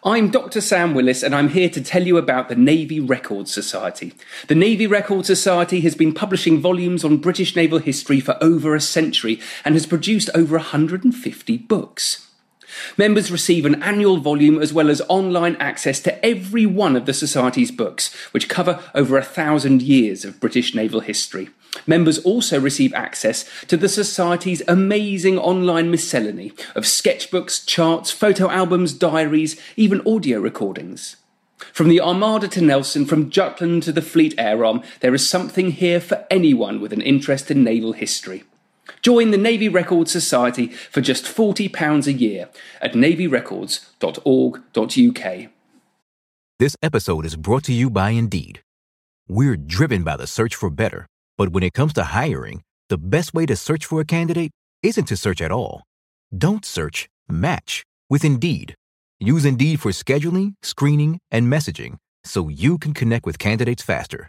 [0.05, 0.61] I'm Dr.
[0.61, 4.13] Sam Willis, and I'm here to tell you about the Navy Records Society.
[4.49, 8.81] The Navy Records Society has been publishing volumes on British naval history for over a
[8.81, 12.32] century and has produced over 150 books.
[12.97, 17.15] Members receive an annual volume as well as online access to every one of the
[17.15, 21.51] Society's books, which cover over a thousand years of British naval history.
[21.87, 28.93] Members also receive access to the Society's amazing online miscellany of sketchbooks, charts, photo albums,
[28.93, 31.17] diaries, even audio recordings.
[31.73, 35.71] From the Armada to Nelson, from Jutland to the Fleet Air Arm, there is something
[35.71, 38.45] here for anyone with an interest in naval history.
[39.03, 42.49] Join the Navy Records Society for just £40 a year
[42.81, 45.49] at navyrecords.org.uk.
[46.59, 48.63] This episode is brought to you by Indeed.
[49.29, 51.07] We're driven by the search for better,
[51.37, 54.53] but when it comes to hiring, the best way to search for a candidate
[54.83, 55.83] isn't to search at all.
[56.37, 58.75] Don't search, match with Indeed.
[59.19, 64.29] Use Indeed for scheduling, screening, and messaging so you can connect with candidates faster.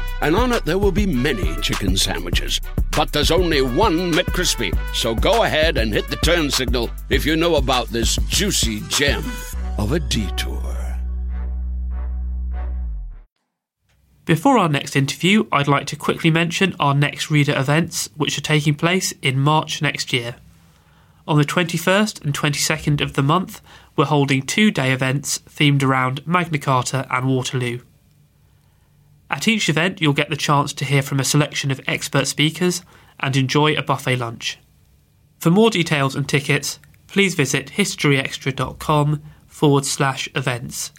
[0.21, 2.59] and on it there will be many chicken sandwiches.
[2.95, 4.77] But there's only one McCrispy.
[4.93, 9.23] So go ahead and hit the turn signal if you know about this juicy gem
[9.77, 10.61] of a detour.
[14.25, 18.41] Before our next interview, I'd like to quickly mention our next reader events, which are
[18.41, 20.35] taking place in March next year.
[21.27, 23.61] On the 21st and 22nd of the month,
[23.95, 27.79] we're holding two day events themed around Magna Carta and Waterloo.
[29.31, 32.81] At each event, you'll get the chance to hear from a selection of expert speakers
[33.17, 34.59] and enjoy a buffet lunch.
[35.39, 40.91] For more details and tickets, please visit historyextra.com forward slash events.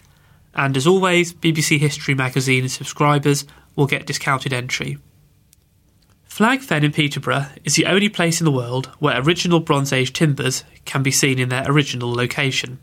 [0.55, 4.97] And as always, BBC History Magazine subscribers will get discounted entry.
[6.23, 10.11] Flag Fen in Peterborough is the only place in the world where original Bronze Age
[10.11, 12.79] timbers can be seen in their original location,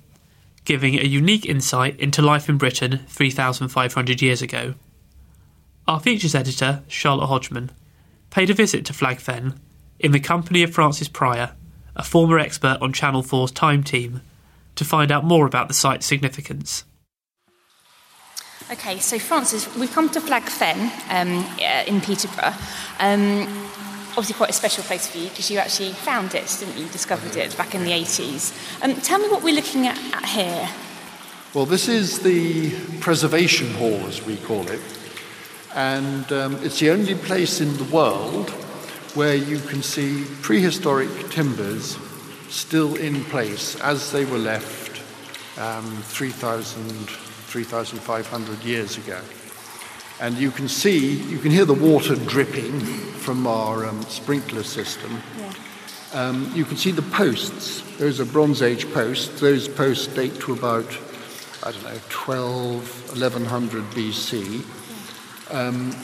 [0.65, 4.75] giving a unique insight into life in Britain 3,500 years ago.
[5.89, 7.71] Our features editor, Charlotte Hodgman,
[8.31, 9.59] paid a visit to Flag Fen
[9.99, 11.53] in the company of Francis Pryor,
[11.97, 14.23] a former expert on Channel 4's Time Team,
[14.77, 16.85] to find out more about the site's significance.
[18.71, 21.45] Okay, so Francis, we've come to Flag Fen um,
[21.89, 22.55] in Peterborough.
[23.01, 23.49] Um,
[24.11, 26.87] obviously, quite a special place for you because you actually found it, didn't you?
[26.89, 28.53] Discovered it back in the 80s.
[28.83, 30.69] Um, tell me what we're looking at, at here.
[31.53, 32.71] Well, this is the
[33.01, 34.81] preservation hall, as we call it,
[35.75, 38.51] and um, it's the only place in the world
[39.15, 41.97] where you can see prehistoric timbers
[42.49, 45.01] still in place as they were left
[45.59, 47.09] um, 3,000
[47.51, 49.21] 3,500 years ago.
[50.21, 55.21] And you can see, you can hear the water dripping from our um, sprinkler system.
[55.39, 55.53] Yeah.
[56.13, 57.83] Um, you can see the posts.
[57.99, 59.41] Those are Bronze Age posts.
[59.41, 60.87] Those posts date to about,
[61.65, 64.80] I don't know, 12, 1100 BC.
[65.51, 65.95] Um,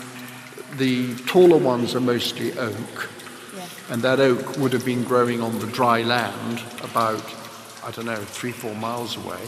[0.77, 3.11] the taller ones are mostly oak.
[3.57, 3.67] Yeah.
[3.91, 7.25] And that oak would have been growing on the dry land about,
[7.85, 9.41] I don't know, three, four miles away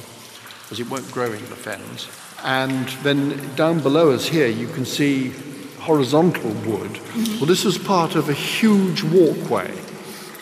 [0.62, 2.08] because it won't grow in the fens.
[2.44, 5.32] And then down below us here, you can see
[5.80, 6.90] horizontal wood.
[6.90, 7.36] Mm-hmm.
[7.36, 9.74] Well, this is part of a huge walkway.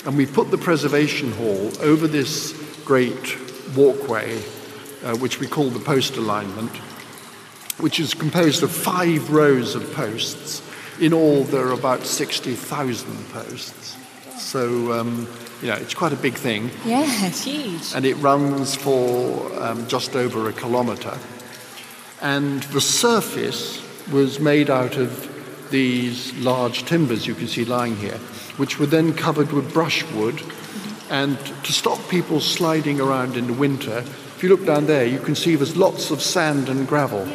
[0.04, 2.52] And we put the preservation hall over this
[2.84, 3.36] great
[3.76, 4.36] walkway,
[5.04, 6.72] uh, which we call the post alignment,
[7.78, 10.62] which is composed of five rows of posts.
[11.00, 13.96] In all, there are about 60,000 posts.
[14.38, 15.28] So, um,
[15.60, 16.70] you know, it's quite a big thing.
[16.84, 17.94] Yeah, it's huge.
[17.94, 21.18] And it runs for um, just over a kilometre.
[22.22, 25.32] And the surface was made out of
[25.70, 28.18] these large timbers you can see lying here,
[28.56, 30.42] which were then covered with brushwood.
[31.10, 35.18] And to stop people sliding around in the winter, if you look down there, you
[35.18, 37.26] can see there's lots of sand and gravel.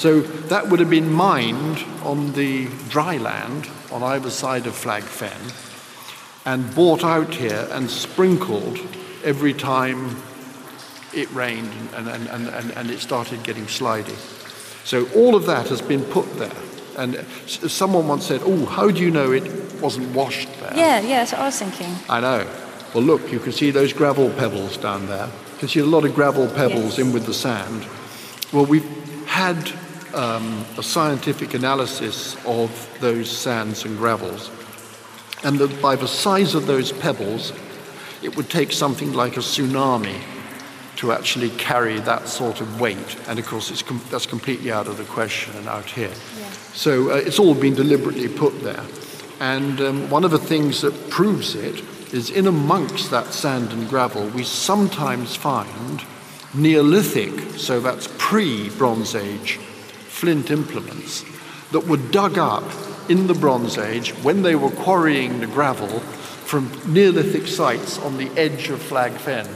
[0.00, 5.02] So that would have been mined on the dry land on either side of Flag
[5.02, 5.30] Fen
[6.46, 8.78] and brought out here and sprinkled
[9.24, 10.16] every time
[11.12, 14.16] it rained and, and, and, and, and it started getting slidey.
[14.86, 16.50] So all of that has been put there.
[16.96, 19.44] And someone once said, Oh, how do you know it
[19.82, 20.72] wasn't washed there?
[20.74, 21.94] Yeah, yeah, that's what I was thinking.
[22.08, 22.50] I know.
[22.94, 25.26] Well, look, you can see those gravel pebbles down there.
[25.26, 27.00] You can see a lot of gravel pebbles yes.
[27.00, 27.86] in with the sand.
[28.50, 29.70] Well, we've had
[30.14, 34.50] um, a scientific analysis of those sands and gravels.
[35.44, 37.52] And that by the size of those pebbles,
[38.22, 40.20] it would take something like a tsunami
[40.96, 43.16] to actually carry that sort of weight.
[43.26, 46.08] And of course, com- that's completely out of the question and out here.
[46.08, 46.50] Yeah.
[46.74, 48.84] So uh, it's all been deliberately put there.
[49.40, 51.82] And um, one of the things that proves it
[52.12, 56.04] is in amongst that sand and gravel, we sometimes find
[56.52, 59.60] Neolithic, so that's pre Bronze Age,
[60.20, 61.24] flint implements
[61.72, 62.64] that were dug up
[63.08, 68.28] in the Bronze Age when they were quarrying the gravel from Neolithic sites on the
[68.36, 69.46] edge of Flag Fen.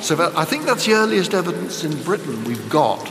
[0.00, 3.02] So that, I think that's the earliest evidence in Britain we've got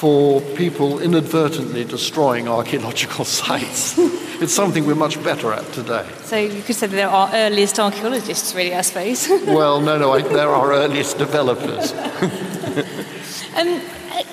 [0.00, 3.98] for people inadvertently destroying archaeological sites.
[4.40, 6.08] it's something we're much better at today.
[6.22, 9.28] So you could say they're our earliest archaeologists, really, I suppose.
[9.46, 11.92] well, no, no, I, they're our earliest developers.
[13.56, 13.82] um,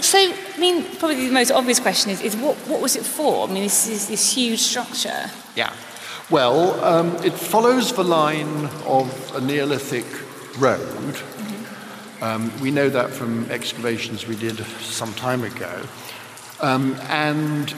[0.07, 3.47] so, I mean, probably the most obvious question is, is what, what was it for?
[3.47, 5.29] I mean, this is this huge structure.
[5.55, 5.73] Yeah.
[6.29, 10.05] Well, um, it follows the line of a Neolithic
[10.59, 11.13] road.
[11.13, 12.23] Mm-hmm.
[12.23, 15.83] Um, we know that from excavations we did some time ago.
[16.61, 17.73] Um, and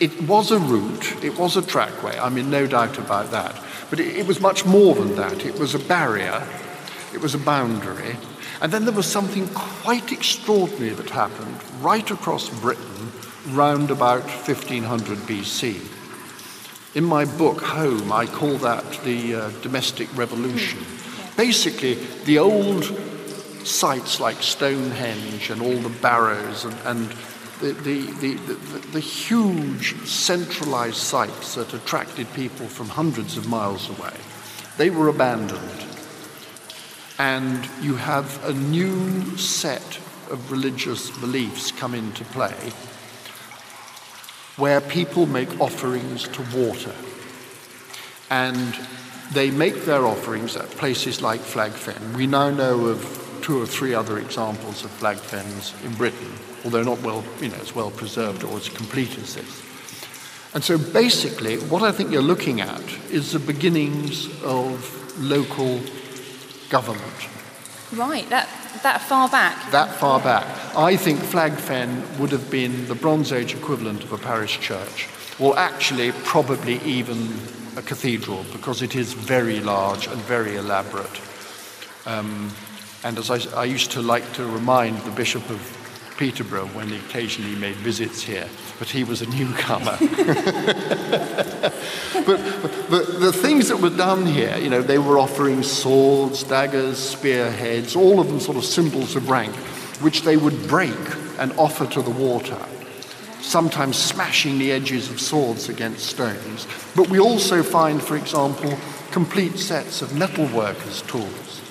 [0.00, 3.54] it was a route, it was a trackway, I mean, no doubt about that.
[3.88, 5.44] But it, it was much more than that.
[5.44, 6.46] It was a barrier,
[7.12, 8.16] it was a boundary,
[8.60, 13.12] and then there was something quite extraordinary that happened right across Britain
[13.48, 15.80] round about 1500 BC.
[16.94, 20.80] In my book, Home, I call that the uh, domestic revolution.
[21.36, 21.94] Basically,
[22.24, 22.84] the old
[23.64, 27.10] sites like Stonehenge and all the barrows and, and
[27.60, 28.54] the, the, the, the,
[28.92, 34.16] the huge centralized sites that attracted people from hundreds of miles away,
[34.78, 35.89] they were abandoned
[37.20, 39.98] and you have a new set
[40.30, 42.54] of religious beliefs come into play
[44.56, 46.94] where people make offerings to water.
[48.30, 48.74] And
[49.32, 52.14] they make their offerings at places like Flag Fen.
[52.14, 56.32] We now know of two or three other examples of Flag Fens in Britain,
[56.64, 59.62] although not well, you know, as well preserved or as complete as this.
[60.54, 65.80] And so basically, what I think you're looking at is the beginnings of local
[66.70, 67.28] government.
[67.92, 68.48] Right, that,
[68.82, 69.70] that far back?
[69.72, 70.46] That far back.
[70.76, 75.08] I think Flag Fen would have been the Bronze Age equivalent of a parish church,
[75.38, 77.18] or actually, probably even
[77.76, 81.20] a cathedral, because it is very large and very elaborate.
[82.06, 82.50] Um,
[83.02, 85.79] and as I, I used to like to remind the Bishop of
[86.20, 88.46] Peterborough when he occasionally made visits here,
[88.78, 89.96] but he was a newcomer.
[92.26, 92.38] but,
[92.90, 97.96] but the things that were done here, you know, they were offering swords, daggers, spearheads,
[97.96, 99.54] all of them sort of symbols of rank,
[100.02, 100.92] which they would break
[101.38, 102.58] and offer to the water,
[103.40, 106.66] sometimes smashing the edges of swords against stones.
[106.94, 108.76] But we also find, for example,
[109.10, 111.62] complete sets of metalworkers' tools.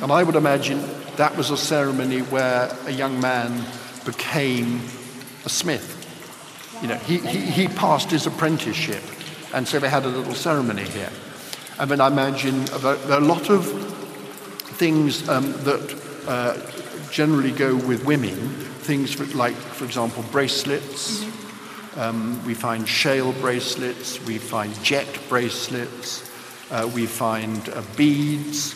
[0.00, 0.82] And I would imagine
[1.16, 3.66] that was a ceremony where a young man
[4.08, 4.80] became
[5.44, 5.94] a smith.
[6.80, 9.02] You know, he, he, he passed his apprenticeship,
[9.52, 11.10] and so they had a little ceremony here.
[11.78, 13.66] I mean, I imagine there are a lot of
[14.78, 16.56] things um, that uh,
[17.10, 18.34] generally go with women,
[18.80, 21.26] things for, like, for example, bracelets.
[21.96, 26.30] Um, we find shale bracelets, we find jet bracelets,
[26.70, 28.74] uh, we find uh, beads,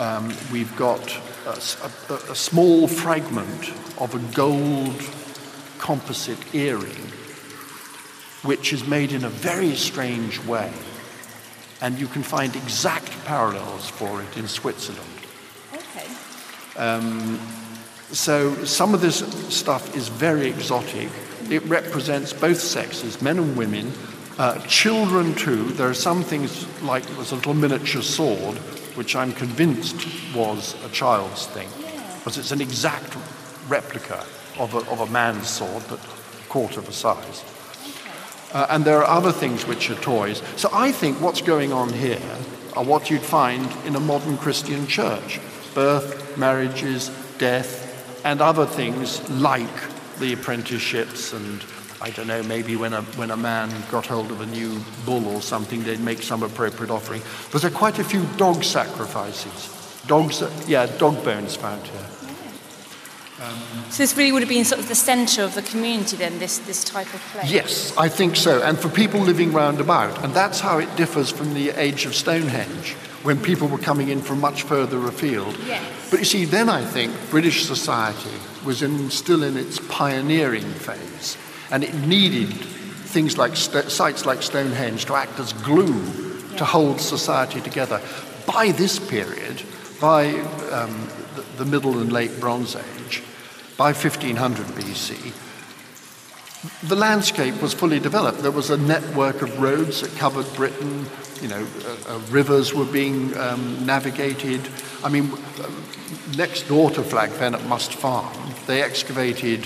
[0.00, 5.00] um, we've got a, a, a small fragment of a gold
[5.78, 7.10] composite earring,
[8.42, 10.72] which is made in a very strange way.
[11.82, 15.08] And you can find exact parallels for it in Switzerland.
[15.72, 16.06] Okay.
[16.76, 17.38] Um,
[18.12, 19.18] so some of this
[19.54, 21.08] stuff is very exotic.
[21.48, 23.92] It represents both sexes, men and women,
[24.38, 25.64] uh, children too.
[25.72, 28.58] There are some things like this a little miniature sword,
[29.00, 31.70] which I'm convinced was a child's thing,
[32.18, 33.16] because it's an exact
[33.66, 34.26] replica
[34.58, 37.42] of a, of a man's sword, but a quarter of the size.
[38.52, 40.42] Uh, and there are other things which are toys.
[40.56, 42.20] So I think what's going on here
[42.76, 45.40] are what you'd find in a modern Christian church
[45.74, 49.80] birth, marriages, death, and other things like
[50.18, 51.64] the apprenticeships and
[52.02, 55.26] I don't know, maybe when a, when a man got hold of a new bull
[55.28, 57.22] or something, they'd make some appropriate offering.
[57.52, 60.02] But there are quite a few dog sacrifices.
[60.06, 62.06] Dogs, yeah, dog bones found here.
[63.88, 66.58] So this really would have been sort of the centre of the community then, this,
[66.58, 67.50] this type of place?
[67.50, 68.62] Yes, I think so.
[68.62, 70.22] And for people living round about.
[70.24, 72.92] And that's how it differs from the age of Stonehenge,
[73.22, 75.56] when people were coming in from much further afield.
[75.66, 76.10] Yes.
[76.10, 81.38] But you see, then I think British society was in, still in its pioneering phase.
[81.70, 86.02] And it needed things like st- sites like Stonehenge to act as glue
[86.56, 88.00] to hold society together.
[88.46, 89.62] By this period,
[90.00, 90.30] by
[90.72, 93.22] um, the, the Middle and Late Bronze Age,
[93.76, 95.32] by 1500 BC,
[96.88, 98.42] the landscape was fully developed.
[98.42, 101.06] There was a network of roads that covered Britain.
[101.40, 104.68] You know, uh, uh, rivers were being um, navigated.
[105.02, 105.70] I mean, uh,
[106.36, 109.64] next door to Flag Fen at Must Farm, they excavated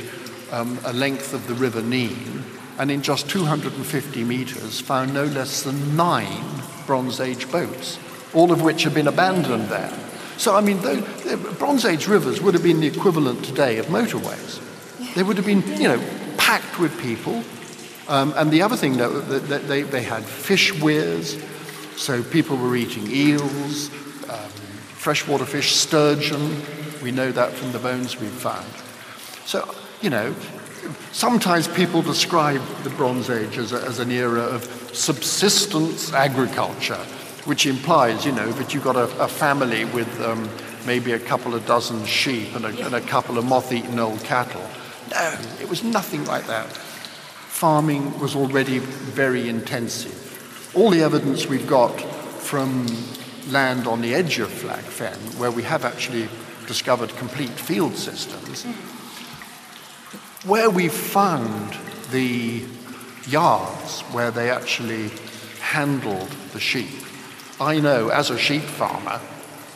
[0.50, 2.44] um, a length of the River Nene,
[2.78, 6.44] and in just 250 meters found no less than nine
[6.86, 7.98] Bronze Age boats,
[8.34, 9.92] all of which have been abandoned there.
[10.36, 13.86] So, I mean, the, the Bronze Age rivers would have been the equivalent today of
[13.86, 14.60] motorways.
[15.14, 16.02] They would have been, you know,
[16.36, 17.44] packed with people.
[18.08, 19.08] Um, and the other thing, that,
[19.48, 21.42] that they, they had fish weirs,
[21.96, 23.90] so people were eating eels,
[24.28, 24.50] um,
[24.88, 26.60] freshwater fish, sturgeon.
[27.00, 28.66] We know that from the bones we've found.
[29.46, 29.72] So,
[30.04, 30.34] you know,
[31.12, 37.02] sometimes people describe the Bronze Age as, a, as an era of subsistence agriculture,
[37.46, 40.46] which implies, you know, that you've got a, a family with um,
[40.86, 44.22] maybe a couple of dozen sheep and a, and a couple of moth eaten old
[44.24, 44.60] cattle.
[45.10, 46.66] No, it was nothing like that.
[46.66, 50.20] Farming was already very intensive.
[50.74, 52.86] All the evidence we've got from
[53.48, 56.28] land on the edge of Flag Fen, where we have actually
[56.66, 58.66] discovered complete field systems,
[60.44, 61.76] where we found
[62.10, 62.62] the
[63.28, 65.10] yards where they actually
[65.60, 66.90] handled the sheep,
[67.60, 69.20] I know as a sheep farmer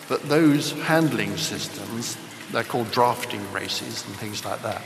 [0.08, 2.16] that those handling systems,
[2.52, 4.82] they're called drafting races and things like that,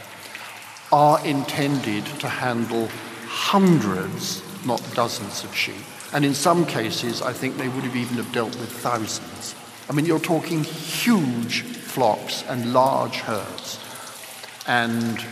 [0.93, 2.89] are intended to handle
[3.27, 5.75] hundreds, not dozens of sheep.
[6.13, 9.55] And in some cases, I think they would have even have dealt with thousands.
[9.89, 13.81] I mean, you're talking huge flocks and large herds.
[14.67, 15.25] And,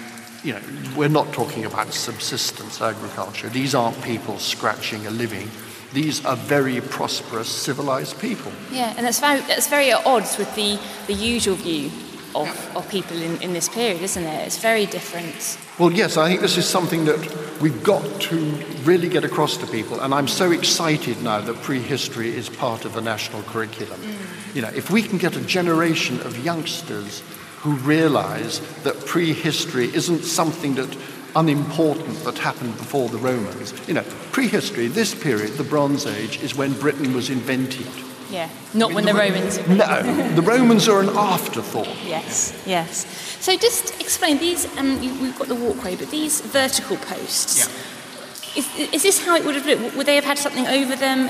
[0.43, 0.61] you know,
[0.97, 3.49] we're not talking about subsistence agriculture.
[3.49, 5.51] These aren't people scratching a living.
[5.93, 8.53] These are very prosperous, civilized people.
[8.71, 11.91] Yeah, and that's very, that's very at odds with the, the usual view
[12.35, 14.47] of, of people in, in this period, isn't it?
[14.47, 15.59] It's very different.
[15.79, 18.37] Well, yes, I think this is something that we've got to
[18.85, 20.01] really get across to people.
[20.01, 24.01] And I'm so excited now that prehistory is part of the national curriculum.
[24.01, 24.55] Mm.
[24.55, 27.23] You know, if we can get a generation of youngsters
[27.61, 30.97] who realize that prehistory isn't something that
[31.37, 33.75] unimportant that happened before the Romans.
[33.87, 37.87] You know, prehistory, this period, the Bronze Age, is when Britain was invented.
[38.31, 39.59] Yeah, not when the Romans.
[39.69, 40.03] No,
[40.35, 41.89] the Romans are an afterthought.
[42.07, 43.07] Yes, yes.
[43.41, 44.65] So just explain these.
[44.79, 47.59] Um, you, we've got the walkway, but these vertical posts.
[47.59, 48.59] Yeah.
[48.59, 49.97] Is, is this how it would have looked?
[49.97, 51.29] Would they have had something over them?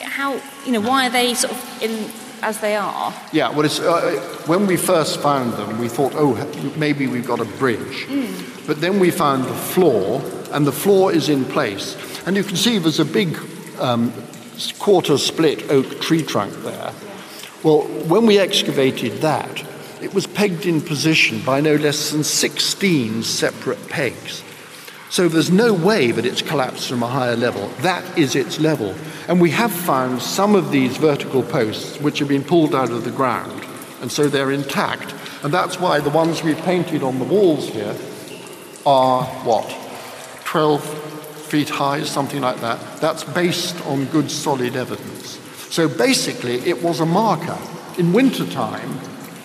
[0.00, 2.10] How you know why are they sort of in
[2.42, 3.14] as they are?
[3.32, 6.34] Yeah, well, it's, uh, when we first found them, we thought, oh,
[6.76, 8.06] maybe we've got a bridge.
[8.06, 8.66] Mm.
[8.66, 10.22] But then we found the floor,
[10.52, 11.96] and the floor is in place.
[12.26, 13.38] And you can see there's a big
[13.78, 14.12] um,
[14.78, 16.92] quarter split oak tree trunk there.
[17.62, 19.64] Well, when we excavated that,
[20.02, 24.42] it was pegged in position by no less than 16 separate pegs.
[25.08, 27.68] So there's no way that it's collapsed from a higher level.
[27.80, 28.94] That is its level.
[29.28, 33.04] And we have found some of these vertical posts which have been pulled out of
[33.04, 33.64] the ground,
[34.00, 35.14] and so they're intact.
[35.42, 37.96] And that's why the ones we've painted on the walls here
[38.84, 39.68] are what?
[40.44, 40.82] 12
[41.46, 43.00] feet high, something like that.
[43.00, 45.38] That's based on good solid evidence.
[45.70, 47.58] So basically, it was a marker.
[47.98, 48.98] In wintertime,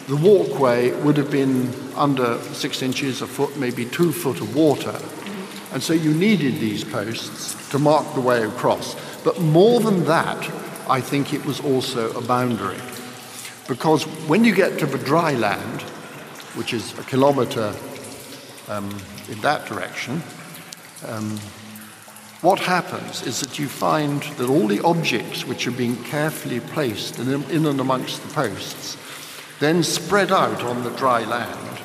[0.07, 4.99] the walkway would have been under six inches, a foot, maybe two foot of water.
[5.71, 8.95] And so you needed these posts to mark the way across.
[9.23, 10.49] But more than that,
[10.89, 12.79] I think it was also a boundary.
[13.67, 15.81] Because when you get to the dry land,
[16.55, 17.73] which is a kilometre
[18.67, 18.89] um,
[19.29, 20.21] in that direction,
[21.07, 21.37] um,
[22.41, 27.19] what happens is that you find that all the objects which are being carefully placed
[27.19, 28.97] in, in and amongst the posts
[29.61, 31.79] then spread out on the dry land,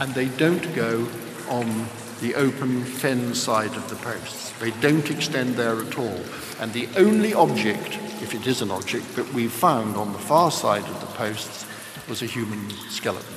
[0.00, 1.06] and they don't go
[1.48, 1.86] on
[2.20, 4.52] the open fen side of the posts.
[4.58, 6.20] They don't extend there at all.
[6.60, 10.50] And the only object, if it is an object, that we found on the far
[10.50, 11.66] side of the posts
[12.08, 13.34] was a human skeleton.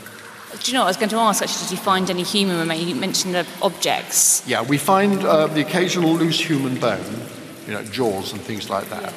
[0.61, 1.67] Do you know what I was going to ask actually?
[1.67, 2.85] Did you find any human remains?
[2.85, 4.43] You mentioned the objects.
[4.47, 7.21] Yeah, we find uh, the occasional loose human bone,
[7.67, 9.13] you know, jaws and things like that.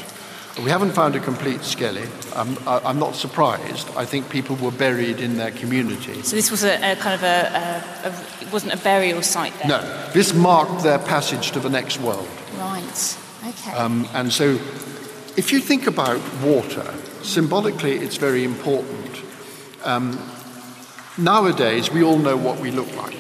[0.59, 2.05] We haven't found a complete skelly.
[2.37, 3.89] I'm, I'm not surprised.
[3.97, 6.23] I think people were buried in their community.
[6.23, 9.55] So this was a, a kind of a, a, a, it wasn't a burial site
[9.59, 9.69] then?
[9.69, 12.29] No, this marked their passage to the next world.
[12.59, 13.73] Right, okay.
[13.73, 14.59] Um, and so
[15.39, 16.93] if you think about water,
[17.23, 19.23] symbolically it's very important.
[19.85, 20.21] Um,
[21.17, 23.17] nowadays, we all know what we look like.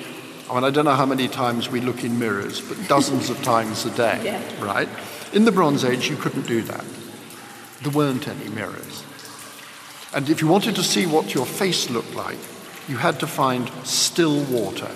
[0.50, 3.42] I mean, I don't know how many times we look in mirrors, but dozens of
[3.42, 4.64] times a day, Yeah.
[4.64, 4.88] right?
[5.32, 6.84] In the Bronze Age, you couldn't do that.
[7.82, 9.04] There weren't any mirrors.
[10.14, 12.38] And if you wanted to see what your face looked like,
[12.88, 14.90] you had to find still water.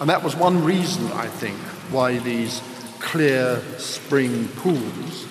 [0.00, 1.58] And that was one reason, I think,
[1.90, 2.62] why these
[2.98, 5.26] clear spring pools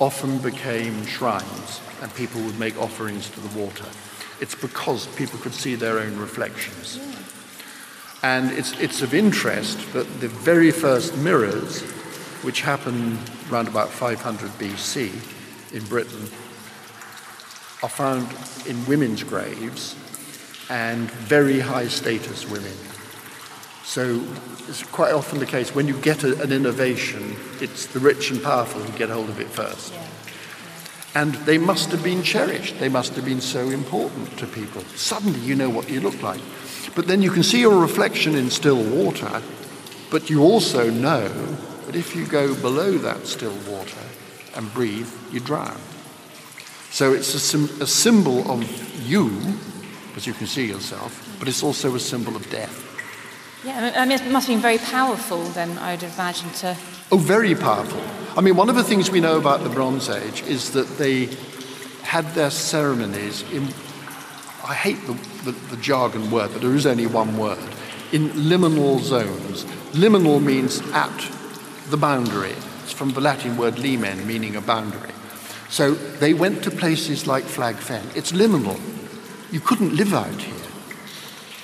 [0.00, 3.86] often became shrines and people would make offerings to the water.
[4.40, 7.00] It's because people could see their own reflections.
[8.22, 11.82] And it's, it's of interest that the very first mirrors,
[12.42, 13.18] which happened
[13.50, 15.37] around about 500 BC
[15.72, 16.22] in Britain,
[17.82, 18.26] are found
[18.66, 19.94] in women's graves
[20.70, 22.72] and very high status women.
[23.84, 24.22] So
[24.68, 28.42] it's quite often the case when you get a, an innovation, it's the rich and
[28.42, 29.94] powerful who get hold of it first.
[31.14, 32.78] And they must have been cherished.
[32.78, 34.82] They must have been so important to people.
[34.94, 36.40] Suddenly you know what you look like.
[36.94, 39.42] But then you can see your reflection in still water,
[40.10, 41.28] but you also know
[41.86, 44.07] that if you go below that still water
[44.58, 45.78] and breathe, you drown.
[46.90, 48.62] So it's a, sim- a symbol of
[49.08, 49.30] you,
[50.16, 52.84] as you can see yourself, but it's also a symbol of death.
[53.64, 56.76] Yeah, I mean, it must have been very powerful then, I would imagine, to.
[57.10, 58.02] Oh, very powerful.
[58.36, 61.28] I mean, one of the things we know about the Bronze Age is that they
[62.02, 63.64] had their ceremonies in,
[64.64, 65.12] I hate the,
[65.44, 67.58] the, the jargon word, but there is only one word,
[68.12, 69.64] in liminal zones.
[69.92, 71.30] Liminal means at
[71.90, 72.54] the boundary.
[72.88, 75.12] It's from the Latin word limen, meaning a boundary.
[75.68, 78.02] So they went to places like Flag Fen.
[78.14, 78.80] It's liminal.
[79.52, 80.54] You couldn't live out here.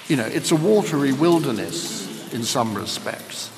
[0.07, 3.51] You know, it's a watery wilderness in some respects.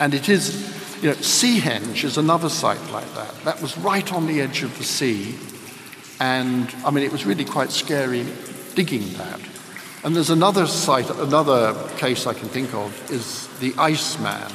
[0.00, 3.34] And it is, you know, Seahenge is another site like that.
[3.44, 5.34] That was right on the edge of the sea.
[6.20, 8.26] And, I mean, it was really quite scary
[8.74, 9.40] digging that.
[10.04, 14.52] And there's another site, another case I can think of is the Iceman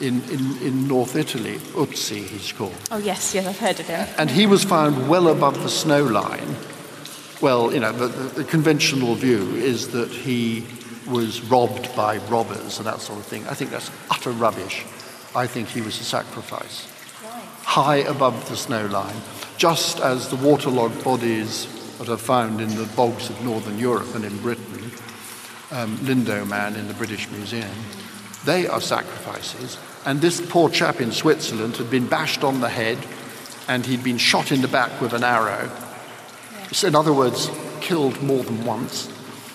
[0.00, 2.74] in, in, in North Italy, Ötzi he's called.
[2.90, 4.08] Oh, yes, yes, I've heard of him.
[4.18, 6.56] And he was found well above the snow line.
[7.40, 10.66] Well, you know, the, the, the conventional view is that he
[11.06, 13.46] was robbed by robbers and that sort of thing.
[13.46, 14.84] I think that's utter rubbish.
[15.34, 16.88] I think he was a sacrifice.
[17.62, 19.16] High above the snow line,
[19.56, 21.66] just as the waterlogged bodies
[21.98, 24.90] that are found in the bogs of northern Europe and in Britain,
[25.72, 27.70] um, Lindow Man in the British Museum,
[28.44, 29.78] they are sacrifices.
[30.04, 32.98] And this poor chap in Switzerland had been bashed on the head
[33.68, 35.70] and he'd been shot in the back with an arrow.
[36.72, 39.10] So, in other words, killed more than once.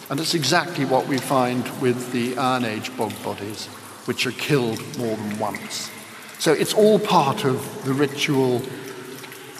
[0.10, 3.68] And it's exactly what we find with the Iron Age bog bodies,
[4.06, 5.92] which are killed more than once.
[6.40, 8.62] So it's all part of the ritual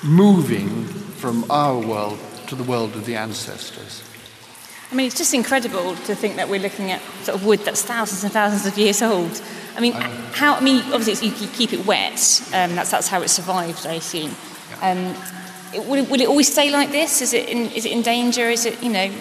[0.04, 4.02] moving from our world to the world of the ancestors.
[4.92, 7.84] I mean, it's just incredible to think that we're looking at sort of wood that's
[7.84, 9.42] thousands and thousands of years old.
[9.76, 10.56] I mean, how?
[10.56, 12.42] I mean, obviously you keep it wet.
[12.54, 14.32] Um, that's that's how it survived, I assume.
[14.82, 15.16] Um,
[15.74, 17.22] it, will, it, will, it always stay like this?
[17.22, 18.50] Is it in, is it in danger?
[18.50, 19.12] Is it you know?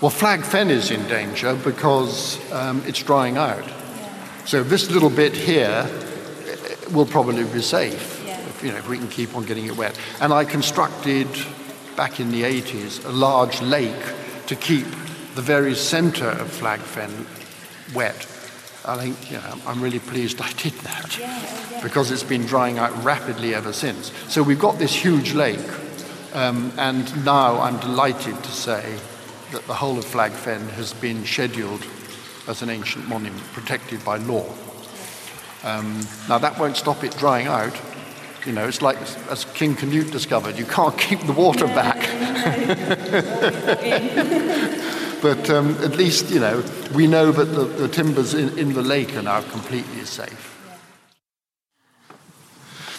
[0.00, 3.64] Well, flag fen is in danger because um, it's drying out.
[4.44, 8.40] So this little bit here eh, will probably be safe yeah.
[8.40, 9.96] if, you know, if we can keep on getting it wet.
[10.20, 11.28] And I constructed
[11.94, 14.02] back in the 80s a large lake
[14.48, 14.86] to keep
[15.34, 17.26] the very centre of flag fen
[17.94, 18.26] wet.
[18.84, 22.92] I think know, I'm really pleased I did that yeah, because it's been drying out
[23.04, 24.12] rapidly ever since.
[24.28, 25.60] So we've got this huge lake,
[26.34, 28.98] um, and now I'm delighted to say
[29.52, 31.86] that the whole of Flag Fen has been scheduled
[32.48, 34.52] as an ancient monument, protected by law.
[35.62, 37.80] Um, now that won't stop it drying out.
[38.44, 42.00] You know, it's like as King Canute discovered, you can't keep the water back.
[45.22, 46.62] But um, at least, you know,
[46.94, 50.48] we know that the, the timbers in, in the lake are now completely safe.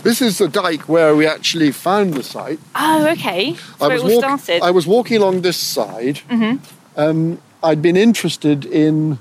[0.04, 2.60] This is the dike where we actually found the site.
[2.76, 3.56] Oh, okay.
[3.80, 6.22] I was, walk- I was walking along this side.
[6.30, 6.58] Mm-hmm.
[7.00, 9.18] Um, I'd been interested in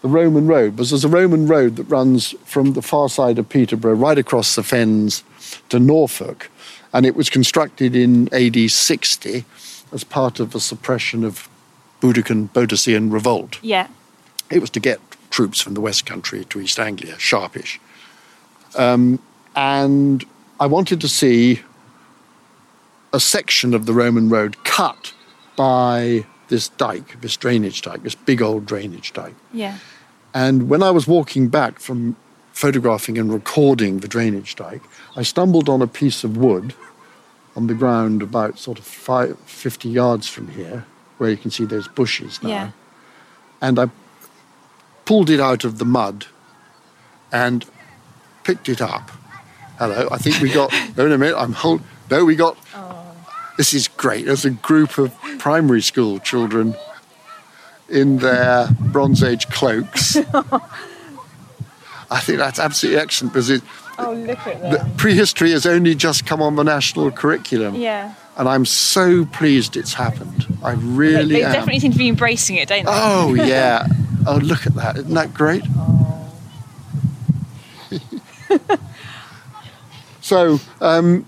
[0.00, 3.48] the Roman road because there's a Roman road that runs from the far side of
[3.48, 5.22] Peterborough right across the fens
[5.68, 6.50] to Norfolk.
[6.94, 9.44] And it was constructed in AD 60
[9.92, 11.49] as part of the suppression of
[12.00, 13.58] Boudiccan Boadicean revolt.
[13.62, 13.88] Yeah.
[14.50, 17.80] It was to get troops from the West Country to East Anglia, sharpish.
[18.76, 19.20] Um,
[19.54, 20.24] and
[20.58, 21.60] I wanted to see
[23.12, 25.12] a section of the Roman road cut
[25.56, 29.34] by this dike, this drainage dike, this big old drainage dike.
[29.52, 29.78] Yeah.
[30.34, 32.16] And when I was walking back from
[32.52, 34.82] photographing and recording the drainage dike,
[35.16, 36.74] I stumbled on a piece of wood
[37.56, 40.84] on the ground about sort of five, 50 yards from here,
[41.20, 42.48] where you can see those bushes now.
[42.48, 42.70] Yeah.
[43.60, 43.90] And I
[45.04, 46.26] pulled it out of the mud
[47.30, 47.64] and
[48.42, 49.10] picked it up
[49.80, 50.70] Hello, I think we got.
[50.98, 51.36] no, in a minute.
[51.38, 51.80] I'm hold.
[52.10, 52.58] No, we got.
[52.74, 53.16] Oh.
[53.56, 54.26] This is great.
[54.26, 56.76] There's a group of primary school children
[57.88, 60.16] in their Bronze Age cloaks.
[62.10, 63.62] I think that's absolutely excellent because it,
[63.98, 64.96] oh, look at that.
[64.98, 67.74] prehistory has only just come on the national curriculum.
[67.74, 68.12] Yeah.
[68.36, 70.46] And I'm so pleased it's happened.
[70.62, 72.92] I really they, they definitely seem to be embracing it, don't they?
[72.92, 73.86] Oh yeah.
[74.26, 74.96] oh look at that!
[74.96, 75.62] Isn't that great?
[75.76, 76.16] Oh.
[80.30, 81.26] So um,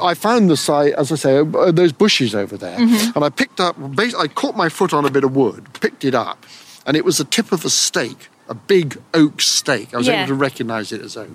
[0.00, 3.16] I found the site, as I say, uh, those bushes over there, mm-hmm.
[3.16, 3.74] and I picked up.
[3.98, 6.46] I caught my foot on a bit of wood, picked it up,
[6.86, 9.92] and it was the tip of a stake, a big oak stake.
[9.92, 10.18] I was yeah.
[10.18, 11.30] able to recognise it as oak,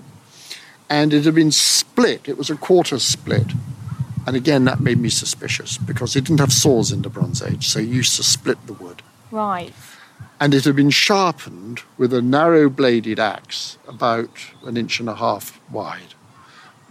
[0.90, 2.30] and it had been split.
[2.30, 3.48] It was a quarter split.
[4.26, 7.68] And again, that made me suspicious because it didn't have saws in the Bronze Age,
[7.68, 9.02] so you used to split the wood.
[9.32, 9.74] Right.
[10.40, 14.30] And it had been sharpened with a narrow bladed axe about
[14.64, 16.14] an inch and a half wide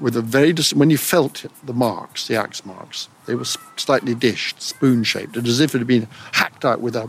[0.02, 3.44] with a very dis- when you felt the marks, the axe marks, they were
[3.76, 7.08] slightly dished, spoon shaped, as if it had been hacked out with a,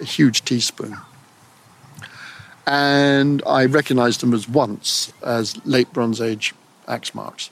[0.00, 0.96] a huge teaspoon.
[2.66, 6.54] And I recognised them as once as late Bronze Age
[6.88, 7.50] axe marks.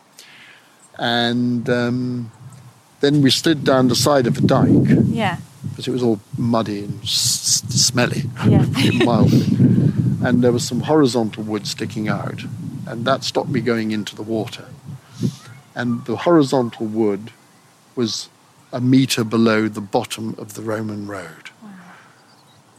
[1.01, 2.31] And um,
[3.01, 4.69] then we slid down the side of a dike.
[5.07, 5.39] Yeah.
[5.71, 8.65] Because it was all muddy and s- smelly, yeah.
[9.05, 9.47] mildly.
[10.25, 12.45] and there was some horizontal wood sticking out
[12.91, 14.67] and that stopped me going into the water.
[15.77, 17.31] And the horizontal wood
[17.95, 18.29] was
[18.73, 21.51] a metre below the bottom of the Roman road.
[21.63, 21.71] Wow.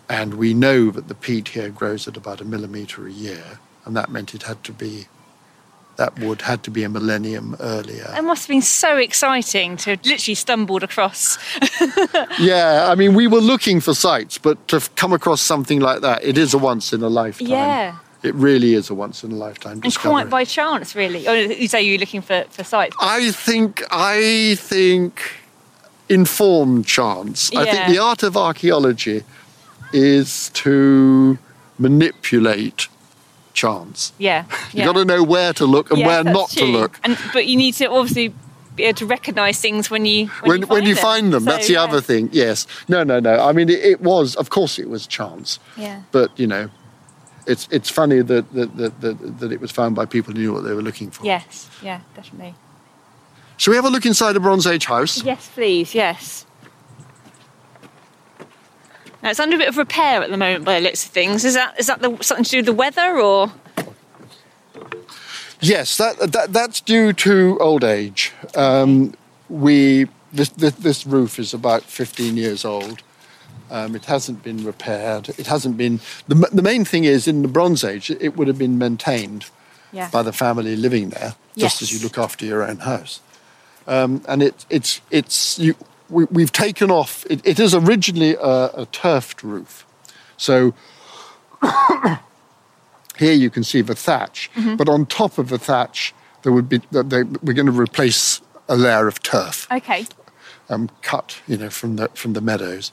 [0.09, 3.95] And we know that the peat here grows at about a millimetre a year, and
[3.95, 5.07] that meant it had to be
[6.01, 8.11] that wood had to be a millennium earlier.
[8.17, 11.37] It must have been so exciting to have literally stumbled across.
[12.39, 16.23] yeah, I mean, we were looking for sites, but to come across something like that,
[16.23, 17.49] it is a once in a lifetime.
[17.49, 17.97] Yeah.
[18.23, 20.09] It really is a once in a lifetime discovery.
[20.09, 21.27] And quite by chance, really.
[21.27, 22.95] Oh, or you say you're looking for, for sites?
[22.99, 25.21] I think I think
[26.09, 27.51] informed chance.
[27.53, 27.59] Yeah.
[27.59, 29.23] I think the art of archaeology
[29.93, 31.37] is to
[31.77, 32.87] manipulate
[33.53, 34.13] chance.
[34.17, 34.45] Yeah.
[34.73, 36.65] You've got to know where to look and yeah, where not true.
[36.65, 36.99] to look.
[37.03, 38.33] And but you need to obviously
[38.75, 41.01] be able to recognise things when you when, when, you, find when you them.
[41.01, 41.43] find them.
[41.43, 41.83] So, that's the yeah.
[41.83, 42.29] other thing.
[42.31, 42.67] Yes.
[42.87, 43.39] No, no, no.
[43.39, 44.35] I mean, it, it was.
[44.35, 45.59] Of course, it was chance.
[45.77, 46.01] Yeah.
[46.11, 46.69] But you know,
[47.47, 50.53] it's it's funny that that, that that that it was found by people who knew
[50.53, 51.25] what they were looking for.
[51.25, 51.69] Yes.
[51.83, 52.01] Yeah.
[52.15, 52.55] Definitely.
[53.57, 55.23] Shall we have a look inside a Bronze Age house?
[55.23, 55.93] Yes, please.
[55.93, 56.47] Yes.
[59.23, 61.45] Now it's under a bit of repair at the moment, by the looks of things.
[61.45, 63.51] Is that is that the, something to do with the weather, or
[65.63, 68.31] Yes, that, that that's due to old age.
[68.55, 69.13] Um,
[69.47, 73.03] we this, this this roof is about 15 years old.
[73.69, 75.29] Um, it hasn't been repaired.
[75.37, 75.99] It hasn't been.
[76.27, 79.45] The, the main thing is in the Bronze Age, it would have been maintained
[79.93, 80.09] Yeah.
[80.11, 83.21] by the family living there, just as you look after your own house.
[83.87, 85.75] Um, and it, it's it's you,
[86.11, 87.25] we, we've taken off.
[87.29, 89.85] It, it is originally a, a turfed roof,
[90.37, 90.73] so
[93.17, 94.49] here you can see the thatch.
[94.55, 94.77] Mhm.
[94.77, 98.41] But on top of the thatch, there would be that they, we're going to replace
[98.67, 100.05] a layer of turf, okay?
[100.69, 102.91] um, cut you know from the from the meadows.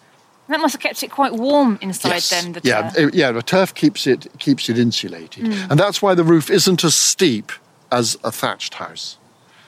[0.49, 2.09] That must have kept it quite warm inside.
[2.15, 2.31] Yes.
[2.31, 3.33] Then the yeah, uh, yeah.
[3.33, 5.71] The turf keeps it keeps it insulated, Mm.
[5.71, 7.53] and that's why the roof isn't as steep
[7.93, 9.19] as a thatched house.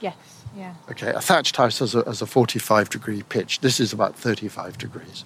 [0.01, 0.15] Yes.
[0.57, 0.75] Yeah.
[0.91, 3.61] Okay, a thatched house has a, has a 45 degree pitch.
[3.61, 5.25] This is about 35 degrees.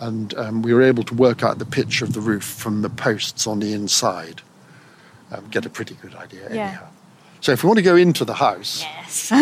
[0.00, 2.90] And um, we were able to work out the pitch of the roof from the
[2.90, 4.42] posts on the inside.
[5.30, 6.66] Um, get a pretty good idea, Yeah.
[6.68, 6.86] anyhow.
[7.40, 9.28] So if we want to go into the house, Yes.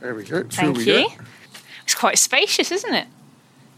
[0.00, 0.44] there we go.
[0.44, 1.08] Thank we you.
[1.08, 1.14] go.
[1.84, 3.06] It's quite spacious, isn't it?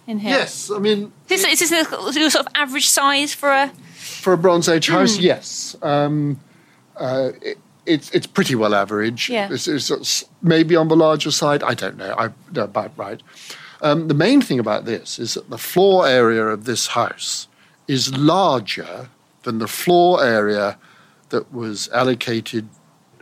[0.06, 0.30] In here.
[0.32, 3.68] Yes, I mean, Is this, is this your sort of average size for a?
[3.94, 5.22] for a Bronze Age house, Hmm.
[5.22, 5.76] yes.
[5.82, 6.40] Um,
[6.96, 9.28] uh, it, it's it's pretty well average.
[9.28, 9.48] Yeah.
[9.50, 11.62] It's, it's, it's maybe on the larger side.
[11.62, 12.14] I don't know.
[12.16, 13.22] I no, about right.
[13.80, 17.48] Um, the main thing about this is that the floor area of this house
[17.86, 19.08] is larger
[19.42, 20.78] than the floor area
[21.28, 22.68] that was allocated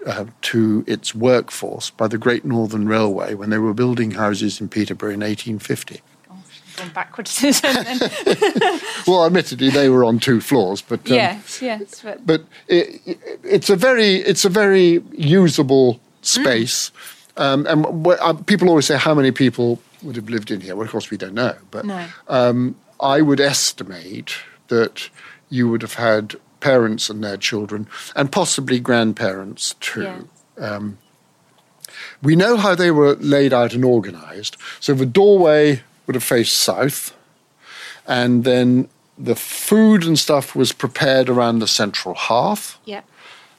[0.06, 4.68] uh, to its workforce by the Great Northern Railway when they were building houses in
[4.68, 6.00] Peterborough in 1850.
[6.76, 7.38] Gone backwards.
[7.62, 8.00] then.
[9.06, 11.60] Well, admittedly, they were on two floors, but um, yes.
[11.60, 12.00] Yes.
[12.02, 16.90] But but it, it, it's a very it's a very usable space.
[17.36, 20.76] Um, and wh- uh, people always say how many people would have lived in here.
[20.76, 22.06] Well, of course, we don't know, but No.
[22.28, 24.34] um, I would estimate
[24.68, 25.08] that
[25.50, 30.28] you would have had parents and their children, and possibly grandparents too.
[30.58, 30.98] Um,
[32.22, 34.56] we know how they were laid out and organised.
[34.80, 37.16] So the doorway would have faced south,
[38.06, 38.88] and then
[39.18, 43.02] the food and stuff was prepared around the central hearth, yeah.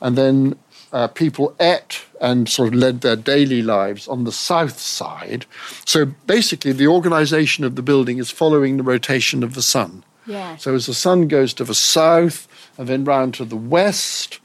[0.02, 0.56] and then
[0.92, 5.46] uh, people ate and sort of led their daily lives on the south side.
[5.86, 10.04] So basically, the organisation of the building is following the rotation of the sun.
[10.26, 10.56] Yeah.
[10.58, 14.40] So as the sun goes to the south and then round to the west,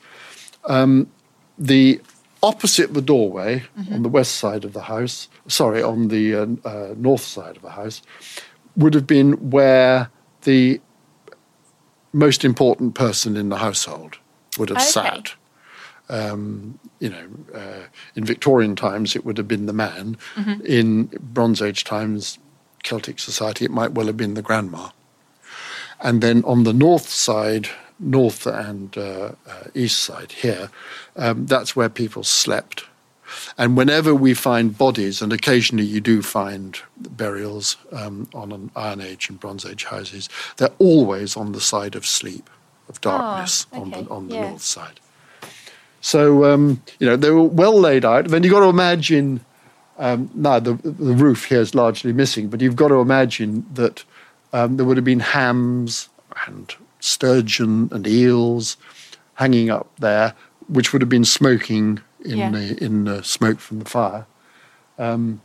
[0.64, 1.08] um,
[1.58, 2.00] the
[2.42, 6.94] opposite the doorway on the west side of the house, sorry, on the uh, uh,
[6.96, 8.02] north side of the house,
[8.76, 10.10] would have been where
[10.42, 10.80] the
[12.12, 14.18] most important person in the household
[14.58, 14.86] would have Okay.
[14.86, 15.34] sat.
[16.10, 17.84] Um, you know, uh,
[18.14, 20.16] in Victorian times, it would have been the man.
[20.36, 20.64] Mhm.
[20.64, 22.38] In Bronze Age times,
[22.82, 24.88] Celtic society, it might well have been the grandma.
[26.00, 27.68] And then on the north side,
[27.98, 30.70] north and uh, uh, east side here,
[31.16, 32.84] um, that's where people slept.
[33.58, 39.00] And whenever we find bodies, and occasionally you do find burials um, on an Iron
[39.00, 42.48] Age and Bronze Age houses, they're always on the side of sleep,
[42.88, 44.48] of darkness, on the, on the yeah.
[44.50, 45.00] north side.
[46.00, 48.28] So, um, you know, they were well laid out.
[48.28, 49.44] Then you've got to imagine,
[49.98, 54.04] um, now the, the roof here is largely missing, but you've got to imagine that
[54.52, 56.08] um, there would have been hams
[56.46, 58.76] and sturgeon and eels
[59.34, 60.34] hanging up there,
[60.68, 62.50] which would have been smoking in Yeah.
[62.50, 64.26] the in the smoke from the fire.
[64.98, 65.40] Um,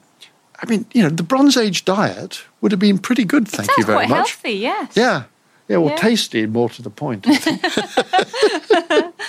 [0.62, 3.48] I mean, you know, the Bronze Age diet would have been pretty good.
[3.48, 4.32] Thank you very quite much.
[4.32, 4.54] healthy.
[4.54, 4.94] Yes.
[4.96, 5.24] Yeah,
[5.68, 5.78] yeah.
[5.78, 5.98] Well, Yeah.
[5.98, 7.26] tasty, more to the point.
[7.28, 9.14] I think.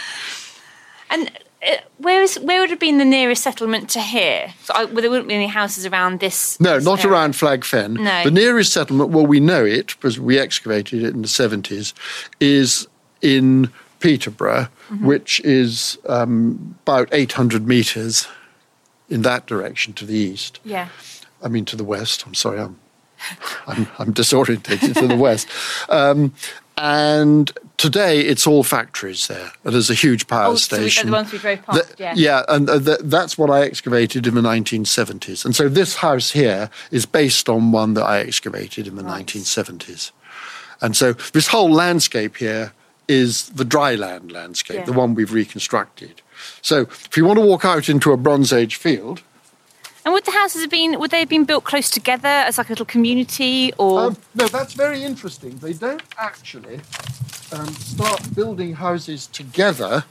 [1.11, 1.31] And
[1.98, 4.52] where is where would have been the nearest settlement to here?
[4.62, 6.58] So I, well, there wouldn't be any houses around this.
[6.60, 7.12] No, this not area.
[7.12, 7.94] around Flag Fen.
[7.94, 8.24] No.
[8.24, 11.92] The nearest settlement, well, we know it because we excavated it in the 70s,
[12.40, 12.86] is
[13.22, 15.06] in Peterborough, Mm-hmm.
[15.06, 18.28] which is um, about 800 metres
[19.08, 20.60] in that direction to the east.
[20.62, 20.88] Yeah.
[21.42, 22.26] I mean, to the west.
[22.26, 22.78] I'm sorry, I'm,
[23.66, 25.48] I'm, I'm disorientated to the west.
[25.88, 26.34] Um,
[26.76, 29.53] and today it's all factories there.
[29.62, 31.07] There's a huge power Oh, so we- station.
[31.11, 32.43] the ones we drove past, The- yeah.
[32.49, 35.45] and uh, th- that's what I excavated in the 1970s.
[35.45, 40.12] And so this house here is based on one that I excavated in the 1970s.
[40.81, 42.72] And so this whole landscape here
[43.09, 44.85] is the dry land landscape, Yeah.
[44.85, 46.22] the one we've reconstructed.
[46.62, 49.22] So if you want to walk out into a Bronze Age field,
[50.07, 52.68] And would the houses have been would they have been built close together as like
[52.68, 54.01] a little community or?
[54.09, 55.57] Um, no, that's very interesting.
[55.59, 56.81] They don't actually
[57.53, 60.05] um, start building houses together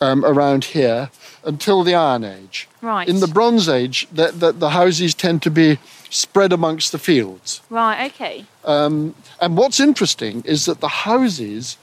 [0.00, 1.10] um, around here
[1.44, 2.68] until the Iron Age.
[2.82, 3.08] Right.
[3.08, 5.78] In the Bronze Age, the, the, the houses tend to be
[6.10, 7.60] spread amongst the fields.
[7.70, 8.44] Right, okay.
[8.64, 11.76] Um, and what's interesting is that the houses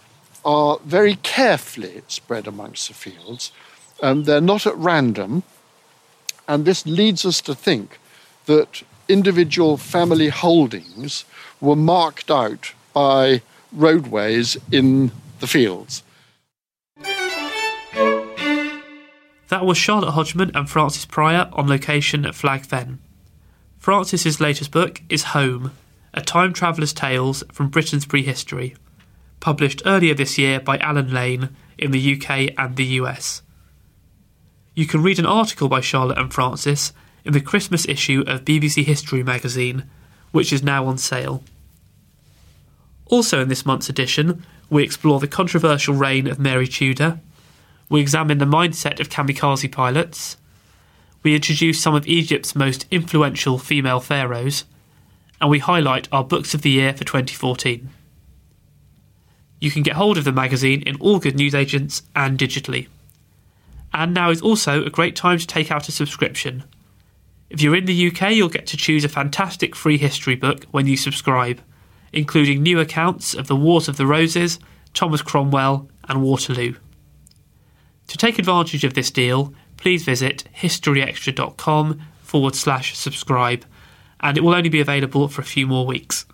[0.43, 3.51] are very carefully spread amongst the fields.
[4.01, 5.43] Um, they're not at random.
[6.47, 7.99] And this leads us to think
[8.45, 11.26] that individual family holdings
[11.59, 13.41] were marked out by
[13.72, 16.03] roadways in the fields.
[19.49, 22.99] That was Charlotte Hodgman and Francis Pryor on location at Flag Fen.
[23.78, 25.72] Francis's latest book is Home,
[26.13, 28.76] a time traveller's tales from Britain's prehistory,
[29.39, 33.41] published earlier this year by Allen Lane in the UK and the US.
[34.74, 36.93] You can read an article by Charlotte and Francis
[37.26, 39.84] in the Christmas issue of BBC History magazine,
[40.32, 41.43] which is now on sale.
[43.12, 47.20] Also, in this month's edition, we explore the controversial reign of Mary Tudor,
[47.89, 50.38] we examine the mindset of kamikaze pilots,
[51.22, 54.64] we introduce some of Egypt's most influential female pharaohs,
[55.41, 57.89] and we highlight our books of the year for 2014.
[59.59, 62.88] You can get hold of the magazine in all good newsagents and digitally.
[63.93, 66.64] And now is also a great time to take out a subscription.
[67.49, 70.88] If you're in the UK, you'll get to choose a fantastic free history book when
[70.88, 71.59] you subscribe,
[72.14, 74.59] including new accounts of the Wars of the Roses,
[74.93, 76.76] Thomas Cromwell, and Waterloo.
[78.07, 83.66] To take advantage of this deal, please visit historyextra.com forward slash subscribe,
[84.20, 86.26] and it will only be available for a few more weeks.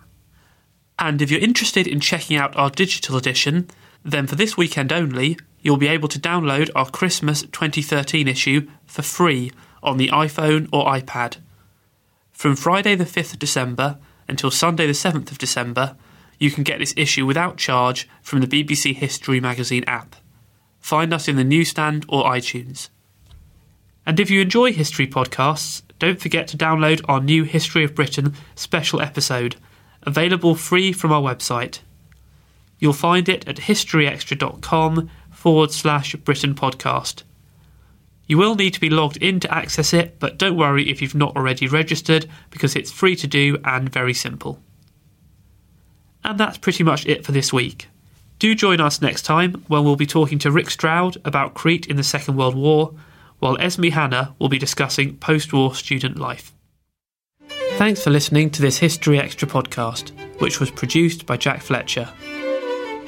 [0.98, 3.68] And if you're interested in checking out our digital edition,
[4.04, 9.02] then for this weekend only, you'll be able to download our Christmas 2013 issue for
[9.02, 9.52] free
[9.82, 11.36] on the iPhone or iPad.
[12.32, 13.98] From Friday the 5th of December
[14.28, 15.96] until Sunday the 7th of December,
[16.38, 20.16] you can get this issue without charge from the BBC History magazine app.
[20.78, 22.88] Find us in the newsstand or iTunes.
[24.06, 28.34] And if you enjoy history podcasts, don't forget to download our new History of Britain
[28.54, 29.56] special episode,
[30.02, 31.80] available free from our website.
[32.78, 37.24] You'll find it at historyextra.com forward slash Britain podcast.
[38.28, 41.14] You will need to be logged in to access it, but don't worry if you've
[41.14, 44.62] not already registered because it's free to do and very simple.
[46.22, 47.88] And that's pretty much it for this week.
[48.38, 51.96] Do join us next time when we'll be talking to Rick Stroud about Crete in
[51.96, 52.94] the Second World War,
[53.38, 56.52] while Esme Hanna will be discussing post war student life.
[57.78, 60.10] Thanks for listening to this History Extra podcast,
[60.40, 62.08] which was produced by Jack Fletcher.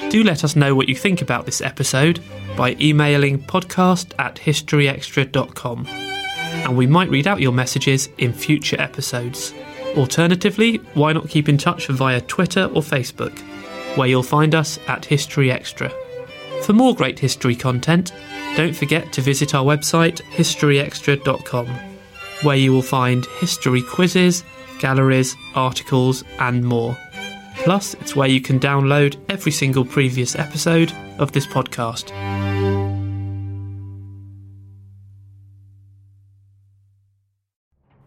[0.08, 2.20] Do let us know what you think about this episode
[2.56, 9.52] by emailing podcast at historyextra.com, and we might read out your messages in future episodes.
[9.96, 13.38] Alternatively, why not keep in touch via Twitter or Facebook,
[13.96, 15.92] where you'll find us at History Extra.
[16.62, 18.12] For more great history content,
[18.56, 21.66] don't forget to visit our website historyextra.com,
[22.42, 24.44] where you will find history quizzes,
[24.78, 26.96] galleries, articles, and more.
[27.64, 32.10] Plus, it's where you can download every single previous episode of this podcast.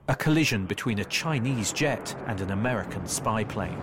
[0.09, 3.77] A collision between a Chinese jet and an American spy plane.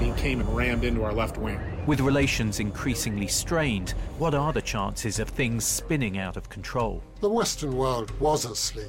[0.00, 1.60] He came and rammed into our left wing.
[1.86, 7.02] With relations increasingly strained, what are the chances of things spinning out of control?
[7.20, 8.88] The Western world was asleep.